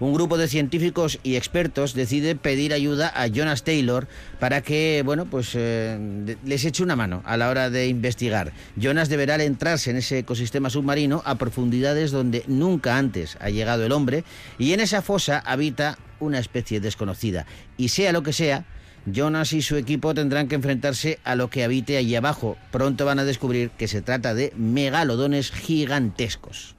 [0.00, 4.08] un grupo de científicos y expertos decide pedir ayuda a Jonas Taylor
[4.40, 8.52] para que, bueno, pues eh, les eche una mano a la hora de investigar.
[8.76, 13.92] Jonas deberá adentrarse en ese ecosistema submarino a profundidades donde nunca antes ha llegado el
[13.92, 14.24] hombre
[14.58, 17.46] y en esa fosa habita una especie desconocida.
[17.76, 18.64] Y sea lo que sea,
[19.06, 22.56] Jonas y su equipo tendrán que enfrentarse a lo que habite allí abajo.
[22.70, 26.76] Pronto van a descubrir que se trata de megalodones gigantescos.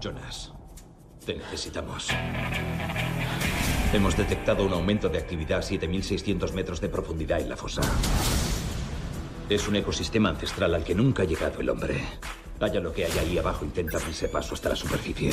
[0.00, 0.52] Jonas,
[1.24, 2.08] te necesitamos.
[3.92, 7.82] Hemos detectado un aumento de actividad a 7.600 metros de profundidad en la fosa.
[9.48, 12.00] Es un ecosistema ancestral al que nunca ha llegado el hombre.
[12.60, 15.30] Haya lo que haya ahí abajo, intenta abrirse paso hasta la superficie.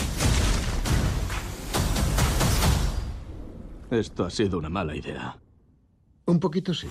[3.90, 5.38] Esto ha sido una mala idea.
[6.26, 6.88] Un poquito sí.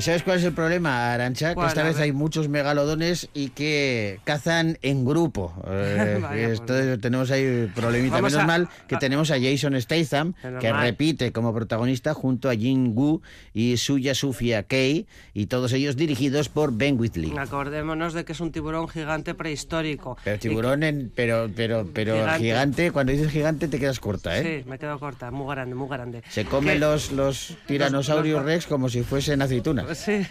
[0.00, 1.54] ¿Sabes cuál es el problema, Arancha?
[1.54, 5.52] Que esta vez hay muchos megalodones y que cazan en grupo.
[5.70, 7.00] Eh, pues.
[7.00, 8.16] tenemos ahí problemita.
[8.16, 12.48] Vamos Menos a- mal que a- tenemos a Jason Statham, que repite como protagonista junto
[12.50, 13.20] a Jin Gu
[13.54, 17.34] y Suya Sufia Kei, y todos ellos dirigidos por Ben Whitley.
[17.38, 20.16] Acordémonos de que es un tiburón gigante prehistórico.
[20.24, 22.38] Pero tiburón, en, pero, pero, pero Gigante.
[22.44, 22.90] gigante.
[22.92, 24.62] cuando dices gigante te quedas corta, ¿eh?
[24.64, 26.22] Sí, me quedo corta, muy grande, muy grande.
[26.28, 29.87] Se come Que- los, los tiranosaurios los- rex como si fuesen aceitunas.
[29.94, 30.26] Sí.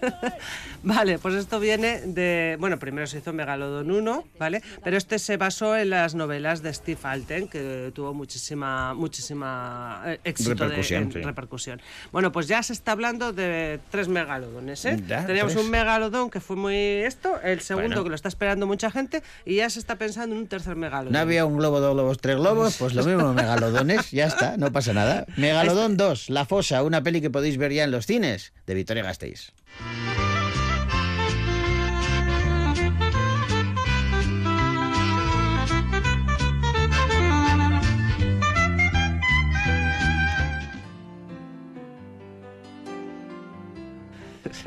[0.82, 2.56] Vale, pues esto viene de.
[2.60, 4.62] Bueno, primero se hizo Megalodon 1, ¿vale?
[4.84, 10.20] Pero este se basó en las novelas de Steve Alten, que tuvo muchísima, muchísima eh,
[10.24, 11.20] éxito de- Repercusión, en sí.
[11.20, 11.80] repercusión.
[12.12, 15.02] Bueno, pues ya se está hablando de tres megalodones, ¿eh?
[15.08, 15.64] Ya, Teníamos tres.
[15.64, 18.04] un megalodón que fue muy esto, el segundo Bueno.
[18.04, 21.12] que lo está esperando mucha gente, y ya se está pensando en un tercer megalodon.
[21.12, 24.72] No había un globo, dos globos, tres globos, pues lo mismo, megalodones, ya está, no
[24.72, 25.26] pasa nada.
[25.36, 29.02] Megalodón 2, La Fosa, una peli que podéis ver ya en los cines, de Victoria
[29.02, 29.52] Gasteiz.
[29.80, 30.27] Bye.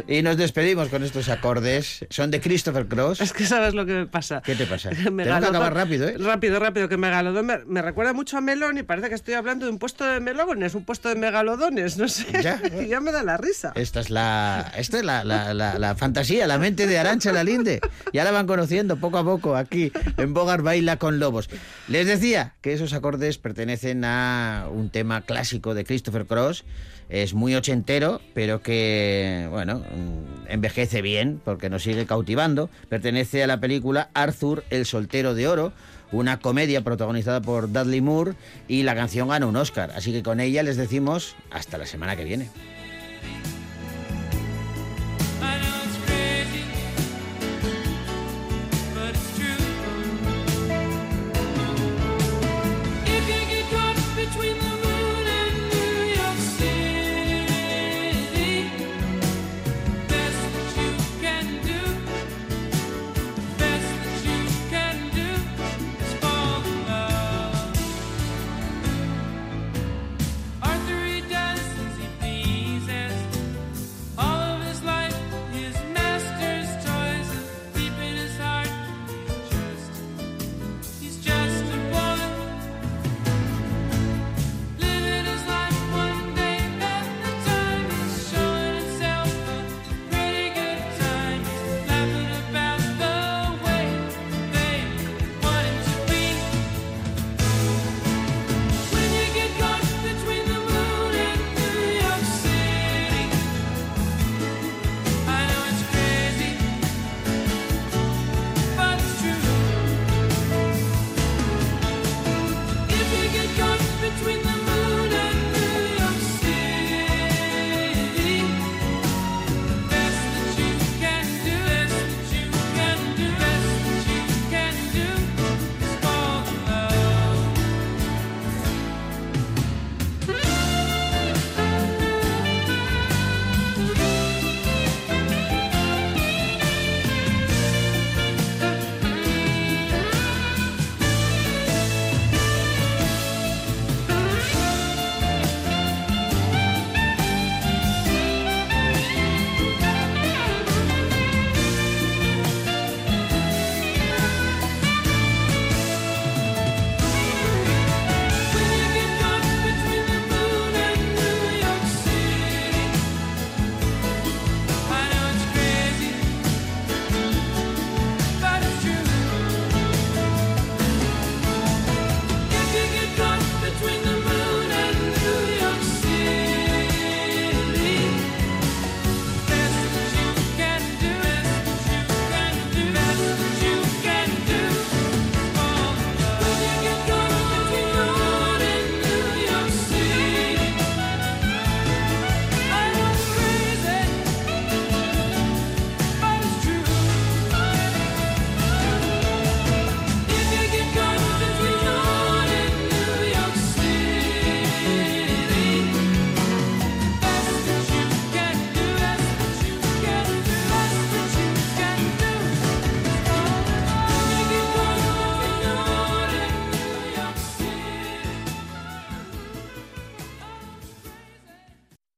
[0.07, 2.05] Y nos despedimos con estos acordes.
[2.09, 3.21] Son de Christopher Cross.
[3.21, 4.41] Es que sabes lo que me pasa.
[4.43, 4.89] ¿Qué te pasa?
[4.91, 6.15] Tenemos que Megalodón- acabar rápido, ¿eh?
[6.17, 9.65] Rápido, rápido, que Megalodón me, me recuerda mucho a Melón y parece que estoy hablando
[9.65, 12.25] de un puesto de melones, un puesto de megalodones, no sé.
[12.41, 12.61] Ya.
[12.81, 13.71] y ya me da la risa.
[13.75, 17.79] Esta es la, esta es la, la- la- la fantasía, la mente de Arancha Lalinde.
[18.13, 21.49] Ya la van conociendo poco a poco aquí en Bogar Baila con Lobos.
[21.87, 26.63] Les decía que esos acordes pertenecen a un tema clásico de Christopher Cross.
[27.09, 32.69] Es muy ochentero, pero que, bueno, mm, envejece bien porque nos sigue cautivando.
[32.89, 35.73] Pertenece a la película Arthur, el soltero de oro,
[36.11, 38.33] una comedia protagonizada por Dudley Moore
[38.67, 39.91] y la canción gana un Oscar.
[39.95, 42.49] Así que con ella les decimos hasta la semana que viene.